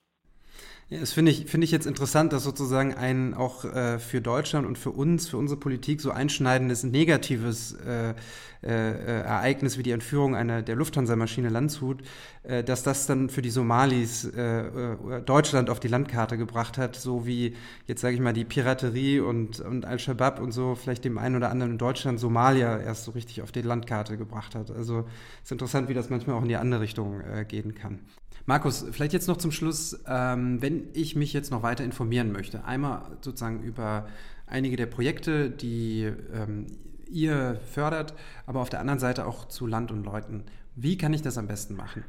Ja, 0.90 1.00
das 1.00 1.12
finde 1.12 1.30
ich, 1.30 1.46
finde 1.46 1.64
ich 1.64 1.70
jetzt 1.70 1.86
interessant, 1.86 2.32
dass 2.34 2.44
sozusagen 2.44 2.94
ein 2.94 3.32
auch 3.32 3.64
äh, 3.64 3.98
für 3.98 4.20
Deutschland 4.20 4.66
und 4.66 4.76
für 4.76 4.90
uns, 4.90 5.28
für 5.28 5.38
unsere 5.38 5.58
Politik 5.58 6.02
so 6.02 6.10
einschneidendes 6.10 6.84
negatives 6.84 7.72
äh, 7.72 8.14
äh, 8.62 9.22
Ereignis 9.22 9.78
wie 9.78 9.82
die 9.82 9.92
Entführung 9.92 10.36
einer 10.36 10.60
der 10.60 10.76
Lufthansa-Maschine 10.76 11.48
Landshut, 11.48 12.02
äh, 12.42 12.62
dass 12.62 12.82
das 12.82 13.06
dann 13.06 13.30
für 13.30 13.40
die 13.40 13.50
Somalis 13.50 14.24
äh, 14.24 14.60
äh, 14.60 15.22
Deutschland 15.24 15.70
auf 15.70 15.80
die 15.80 15.88
Landkarte 15.88 16.36
gebracht 16.36 16.76
hat, 16.76 16.96
so 16.96 17.26
wie 17.26 17.56
jetzt 17.86 18.02
sage 18.02 18.14
ich 18.14 18.20
mal 18.20 18.34
die 18.34 18.44
Piraterie 18.44 19.20
und, 19.20 19.60
und 19.60 19.86
Al-Shabaab 19.86 20.38
und 20.38 20.52
so 20.52 20.74
vielleicht 20.74 21.04
dem 21.04 21.16
einen 21.16 21.36
oder 21.36 21.50
anderen 21.50 21.72
in 21.72 21.78
Deutschland 21.78 22.20
Somalia 22.20 22.78
erst 22.78 23.04
so 23.04 23.12
richtig 23.12 23.40
auf 23.40 23.52
die 23.52 23.62
Landkarte 23.62 24.18
gebracht 24.18 24.54
hat. 24.54 24.70
Also 24.70 25.00
es 25.38 25.44
ist 25.44 25.52
interessant, 25.52 25.88
wie 25.88 25.94
das 25.94 26.10
manchmal 26.10 26.36
auch 26.36 26.42
in 26.42 26.48
die 26.48 26.56
andere 26.56 26.82
Richtung 26.82 27.22
gehen 27.48 27.74
kann. 27.74 28.00
Markus, 28.46 28.86
vielleicht 28.92 29.14
jetzt 29.14 29.26
noch 29.26 29.38
zum 29.38 29.50
Schluss, 29.50 30.04
ähm, 30.06 30.60
wenn 30.60 30.90
ich 30.92 31.16
mich 31.16 31.32
jetzt 31.32 31.50
noch 31.50 31.62
weiter 31.62 31.82
informieren 31.82 32.30
möchte, 32.30 32.64
einmal 32.64 33.02
sozusagen 33.22 33.62
über 33.62 34.06
einige 34.46 34.76
der 34.76 34.86
Projekte, 34.86 35.48
die 35.48 36.12
ähm, 36.32 36.66
ihr 37.08 37.56
fördert, 37.72 38.14
aber 38.46 38.60
auf 38.60 38.68
der 38.68 38.80
anderen 38.80 38.98
Seite 38.98 39.26
auch 39.26 39.46
zu 39.46 39.66
Land 39.66 39.90
und 39.90 40.04
Leuten. 40.04 40.44
Wie 40.76 40.98
kann 40.98 41.14
ich 41.14 41.22
das 41.22 41.38
am 41.38 41.46
besten 41.46 41.74
machen? 41.74 42.04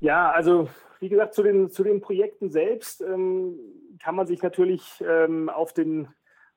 Ja, 0.00 0.30
also 0.30 0.68
wie 0.98 1.08
gesagt, 1.08 1.34
zu 1.34 1.42
den, 1.42 1.70
zu 1.70 1.82
den 1.82 2.02
Projekten 2.02 2.50
selbst 2.50 3.00
ähm, 3.00 3.58
kann 4.02 4.14
man 4.14 4.26
sich 4.26 4.42
natürlich 4.42 5.02
ähm, 5.06 5.48
auf 5.48 5.72
den, 5.72 6.08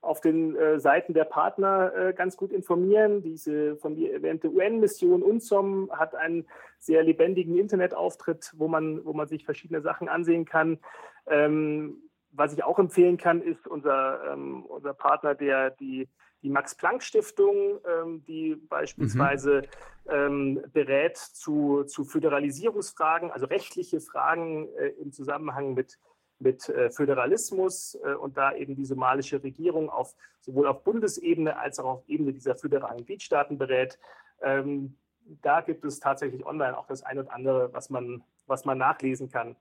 auf 0.02 0.20
den 0.20 0.56
äh, 0.58 0.80
Seiten 0.80 1.14
der 1.14 1.24
Partner 1.24 1.94
äh, 1.96 2.14
ganz 2.14 2.36
gut 2.36 2.52
informieren. 2.52 3.22
Diese 3.22 3.78
von 3.78 3.96
mir 3.96 4.14
erwähnte 4.14 4.52
UN-Mission 4.52 5.24
UNSOM 5.24 5.90
hat 5.94 6.14
einen 6.14 6.46
sehr 6.86 7.04
lebendigen 7.04 7.58
Internetauftritt, 7.58 8.54
wo 8.56 8.67
man, 8.67 9.04
wo 9.06 9.13
man 9.13 9.28
sich 9.28 9.46
verschiedene 9.46 9.82
Sachen 9.82 10.10
ansehen 10.10 10.46
kann. 10.46 10.80
Ähm, 11.28 11.98
was 12.32 12.54
ich 12.54 12.63
auch 12.63 12.80
empfehlen 12.80 13.17
kann, 13.17 13.41
ist 13.41 13.67
unser, 13.67 14.34
ähm, 14.34 14.65
unser 14.65 14.93
Partner, 14.93 15.36
der 15.36 15.69
die 15.72 16.08
die 16.43 16.50
Max-Planck-Stiftung, 16.50 17.80
ähm, 17.88 18.24
die 18.26 18.56
beispielsweise 18.56 19.63
mhm. 20.06 20.12
ähm, 20.12 20.63
berät 20.74 21.17
zu, 21.17 21.84
zu 21.86 22.04
Föderalisierungsfragen, 22.04 23.32
also 23.32 23.46
rechtliche 23.46 24.02
Fragen 24.02 24.67
äh, 24.76 24.89
im 25.02 25.12
Zusammenhang 25.13 25.74
mit, 25.74 25.98
mit 26.39 26.67
äh, 26.69 26.91
Föderalismus 26.91 27.98
äh, 28.04 28.13
und 28.13 28.38
da 28.38 28.54
eben 28.54 28.76
die 28.76 28.86
somalische 28.86 29.41
Regierung 29.41 29.89
auf, 29.89 30.13
sowohl 30.41 30.67
auf 30.67 30.84
Bundesebene 30.84 31.58
als 31.58 31.80
auch 31.80 31.86
auf 31.86 32.04
Ebene 32.08 32.34
dieser 32.34 32.56
föderalen 32.56 33.06
Gliedstaaten 33.06 33.58
berät. 33.58 33.98
Ähm, 34.41 34.98
da 35.42 35.62
gibt 35.62 35.86
es 35.86 36.00
tatsächlich 36.00 36.46
online 36.46 36.78
auch 36.78 36.88
das 36.88 37.04
eine 37.04 37.22
und 37.22 37.30
andere, 37.30 37.74
was 37.74 37.90
man, 37.90 38.24
was 38.46 38.66
man 38.66 38.78
nachlesen 38.78 39.30
kann. 39.30 39.56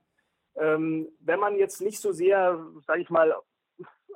Ähm, 0.55 1.09
wenn 1.19 1.39
man 1.39 1.55
jetzt 1.55 1.81
nicht 1.81 1.99
so 1.99 2.11
sehr, 2.11 2.63
sage 2.85 3.01
ich 3.01 3.09
mal, 3.09 3.35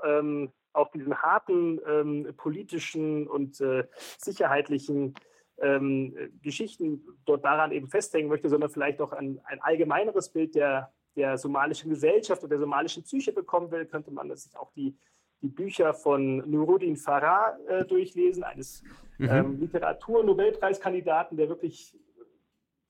ähm, 0.03 0.51
auf 0.73 0.91
diesen 0.91 1.21
harten 1.21 1.79
ähm, 1.87 2.33
politischen 2.37 3.27
und 3.27 3.59
äh, 3.61 3.87
sicherheitlichen 4.19 5.15
ähm, 5.59 6.15
Geschichten 6.43 7.03
dort 7.25 7.43
daran 7.43 7.71
eben 7.71 7.87
festhängen 7.87 8.29
möchte, 8.29 8.49
sondern 8.49 8.69
vielleicht 8.69 9.01
auch 9.01 9.11
ein, 9.11 9.41
ein 9.45 9.59
allgemeineres 9.61 10.31
Bild 10.31 10.53
der, 10.53 10.93
der 11.15 11.37
somalischen 11.39 11.89
Gesellschaft 11.89 12.43
und 12.43 12.49
der 12.49 12.59
somalischen 12.59 13.03
Psyche 13.03 13.31
bekommen 13.31 13.71
will, 13.71 13.87
könnte 13.87 14.11
man 14.11 14.35
sich 14.35 14.55
auch 14.55 14.71
die, 14.73 14.95
die 15.41 15.49
Bücher 15.49 15.93
von 15.93 16.37
Nuruddin 16.49 16.97
Farah 16.97 17.57
äh, 17.67 17.85
durchlesen, 17.85 18.43
eines 18.43 18.83
mhm. 19.17 19.29
ähm, 19.29 19.59
Literatur-Nobelpreiskandidaten, 19.59 21.37
der 21.37 21.49
wirklich 21.49 21.95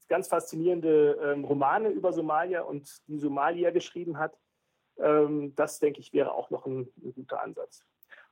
ganz 0.07 0.27
faszinierende 0.27 1.17
ähm, 1.21 1.43
Romane 1.43 1.89
über 1.89 2.13
Somalia 2.13 2.61
und 2.61 3.01
die 3.07 3.19
Somalier 3.19 3.71
geschrieben 3.71 4.17
hat. 4.17 4.37
Ähm, 4.97 5.53
das, 5.55 5.79
denke 5.79 5.99
ich, 5.99 6.13
wäre 6.13 6.31
auch 6.31 6.49
noch 6.49 6.65
ein, 6.65 6.87
ein 7.03 7.13
guter 7.13 7.41
Ansatz. 7.41 7.83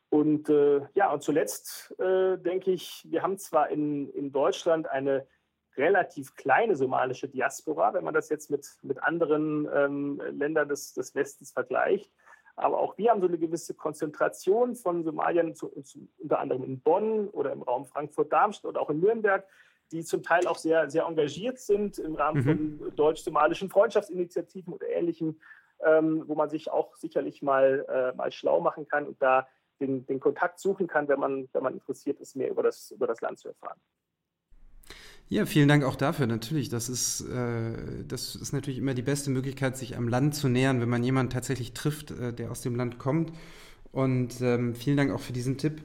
Und 0.09 0.49
äh, 0.49 0.81
ja, 0.93 1.11
und 1.11 1.21
zuletzt 1.23 1.93
äh, 1.99 2.37
denke 2.37 2.71
ich, 2.71 3.05
wir 3.09 3.21
haben 3.21 3.37
zwar 3.37 3.69
in, 3.69 4.09
in 4.11 4.31
Deutschland 4.31 4.87
eine 4.87 5.27
relativ 5.77 6.35
kleine 6.35 6.75
somalische 6.75 7.27
Diaspora, 7.27 7.93
wenn 7.93 8.03
man 8.03 8.13
das 8.13 8.29
jetzt 8.29 8.49
mit, 8.49 8.65
mit 8.81 9.03
anderen 9.03 9.67
ähm, 9.73 10.21
Ländern 10.31 10.69
des, 10.69 10.93
des 10.93 11.13
Westens 11.15 11.51
vergleicht. 11.51 12.11
Aber 12.55 12.79
auch 12.79 12.97
wir 12.97 13.11
haben 13.11 13.21
so 13.21 13.27
eine 13.27 13.37
gewisse 13.37 13.73
Konzentration 13.73 14.75
von 14.75 15.03
Somaliern, 15.03 15.55
zu, 15.55 15.69
zu, 15.81 16.07
unter 16.17 16.39
anderem 16.39 16.63
in 16.63 16.79
Bonn 16.79 17.27
oder 17.29 17.51
im 17.51 17.61
Raum 17.61 17.85
Frankfurt-Darmstadt 17.85 18.69
oder 18.69 18.81
auch 18.81 18.89
in 18.89 18.99
Nürnberg, 18.99 19.45
die 19.91 20.03
zum 20.03 20.23
Teil 20.23 20.47
auch 20.47 20.57
sehr, 20.57 20.89
sehr 20.89 21.05
engagiert 21.05 21.59
sind 21.59 21.99
im 21.99 22.15
Rahmen 22.15 22.39
mhm. 22.39 22.79
von 22.79 22.95
deutsch-somalischen 22.95 23.69
Freundschaftsinitiativen 23.69 24.73
oder 24.73 24.87
Ähnlichem 24.87 25.37
ähm, 25.83 26.23
wo 26.27 26.35
man 26.35 26.49
sich 26.49 26.71
auch 26.71 26.95
sicherlich 26.95 27.41
mal, 27.41 27.85
äh, 27.89 28.15
mal 28.15 28.31
schlau 28.31 28.59
machen 28.59 28.87
kann 28.87 29.07
und 29.07 29.21
da 29.21 29.47
den, 29.79 30.05
den 30.05 30.19
Kontakt 30.19 30.59
suchen 30.59 30.87
kann, 30.87 31.07
wenn 31.07 31.19
man, 31.19 31.49
wenn 31.51 31.63
man 31.63 31.73
interessiert 31.73 32.19
ist, 32.21 32.35
mehr 32.35 32.49
über 32.49 32.63
das, 32.63 32.91
über 32.91 33.07
das 33.07 33.21
Land 33.21 33.39
zu 33.39 33.49
erfahren. 33.49 33.79
Ja, 35.27 35.47
vielen 35.47 35.67
Dank 35.67 35.83
auch 35.83 35.95
dafür. 35.95 36.27
Natürlich, 36.27 36.69
das 36.69 36.87
ist, 36.87 37.21
äh, 37.21 37.73
das 38.07 38.35
ist 38.35 38.53
natürlich 38.53 38.77
immer 38.77 38.93
die 38.93 39.01
beste 39.01 39.31
Möglichkeit, 39.31 39.75
sich 39.75 39.97
am 39.97 40.07
Land 40.07 40.35
zu 40.35 40.49
nähern, 40.49 40.81
wenn 40.81 40.89
man 40.89 41.03
jemanden 41.03 41.31
tatsächlich 41.31 41.73
trifft, 41.73 42.11
äh, 42.11 42.31
der 42.31 42.51
aus 42.51 42.61
dem 42.61 42.75
Land 42.75 42.99
kommt. 42.99 43.31
Und 43.91 44.41
ähm, 44.41 44.75
vielen 44.75 44.97
Dank 44.97 45.11
auch 45.11 45.21
für 45.21 45.33
diesen 45.33 45.57
Tipp. 45.57 45.81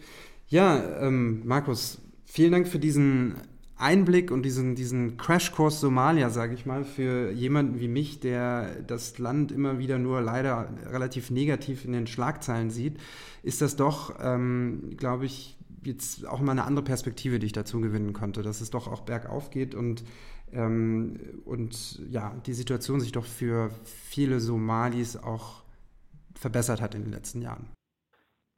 Ja, 0.49 1.01
ähm, 1.01 1.43
Markus, 1.47 2.03
vielen 2.27 2.53
Dank 2.53 2.69
für 2.69 2.79
diesen 2.79 3.37
Einblick 3.77 4.31
und 4.31 4.43
diesen, 4.43 4.75
diesen 4.75 5.17
Crashkurs 5.17 5.81
Somalia, 5.81 6.29
sage 6.29 6.53
ich 6.53 6.67
mal, 6.67 6.85
für 6.85 7.31
jemanden 7.31 7.81
wie 7.81 7.89
mich, 7.89 8.21
der 8.21 8.83
das 8.87 9.19
Land 9.19 9.53
immer 9.53 9.79
wieder 9.79 9.99
nur 9.99 10.21
leider 10.21 10.69
relativ 10.91 11.31
negativ 11.31 11.87
in 11.87 11.93
den 11.93 12.07
Schlagzeilen 12.07 12.71
sieht, 12.71 12.99
ist 13.43 13.63
das 13.63 13.77
doch, 13.77 14.17
ähm, 14.21 14.91
glaube 14.99 15.25
ich, 15.25 15.57
jetzt 15.83 16.27
auch 16.27 16.41
mal 16.41 16.53
eine 16.53 16.65
andere 16.65 16.85
Perspektive, 16.85 17.39
die 17.39 17.47
ich 17.47 17.53
dazu 17.53 17.81
gewinnen 17.81 18.13
konnte, 18.13 18.43
dass 18.43 18.61
es 18.61 18.71
doch 18.71 18.89
auch 18.89 19.03
bergauf 19.03 19.51
geht 19.51 19.75
und, 19.75 20.05
ähm, 20.53 21.43
und 21.45 22.01
ja, 22.11 22.35
die 22.47 22.55
Situation 22.55 23.01
sich 23.01 23.13
doch 23.13 23.27
für 23.27 23.71
viele 23.85 24.41
Somalis 24.41 25.17
auch 25.17 25.63
verbessert 26.35 26.81
hat 26.81 26.95
in 26.95 27.03
den 27.03 27.13
letzten 27.13 27.43
Jahren 27.43 27.71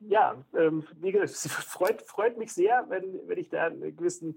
ja, 0.08 0.36
ähm, 0.56 0.84
wie 0.96 1.12
gesagt, 1.12 1.30
es 1.30 1.52
freut, 1.52 2.02
freut 2.02 2.38
mich 2.38 2.52
sehr, 2.52 2.84
wenn, 2.88 3.20
wenn 3.28 3.38
ich 3.38 3.48
da 3.48 3.66
einen 3.66 3.96
gewissen 3.96 4.36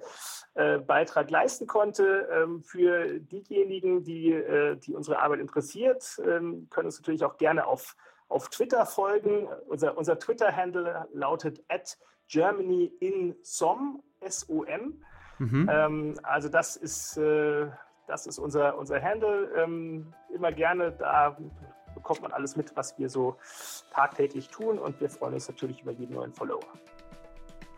äh, 0.53 0.79
Beitrag 0.79 1.29
leisten 1.29 1.67
konnte. 1.67 2.27
Ähm, 2.31 2.63
für 2.63 3.19
diejenigen, 3.19 4.03
die, 4.03 4.31
äh, 4.31 4.77
die 4.77 4.93
unsere 4.93 5.19
Arbeit 5.19 5.39
interessiert, 5.39 6.19
ähm, 6.25 6.67
können 6.69 6.87
uns 6.87 6.99
natürlich 6.99 7.23
auch 7.23 7.37
gerne 7.37 7.65
auf, 7.65 7.95
auf 8.27 8.49
Twitter 8.49 8.85
folgen. 8.85 9.47
Unser, 9.67 9.97
unser 9.97 10.19
Twitter-Handle 10.19 11.07
lautet 11.13 11.63
at 11.67 11.97
Germany 12.27 12.91
in 12.99 13.35
SOM, 13.43 14.01
S-O-M. 14.21 15.01
Mhm. 15.39 15.69
Ähm, 15.71 16.13
also 16.23 16.49
das 16.49 16.75
ist, 16.75 17.17
äh, 17.17 17.67
das 18.07 18.25
ist 18.25 18.39
unser, 18.39 18.77
unser 18.77 19.01
Handle. 19.01 19.49
Ähm, 19.57 20.13
immer 20.33 20.51
gerne 20.51 20.91
da 20.91 21.37
bekommt 21.93 22.21
man 22.21 22.31
alles 22.31 22.55
mit, 22.55 22.75
was 22.75 22.97
wir 22.99 23.09
so 23.09 23.37
tagtäglich 23.93 24.49
tun 24.49 24.77
und 24.77 24.99
wir 24.99 25.09
freuen 25.09 25.33
uns 25.33 25.47
natürlich 25.47 25.81
über 25.81 25.91
jeden 25.91 26.13
neuen 26.13 26.33
Follower. 26.33 26.63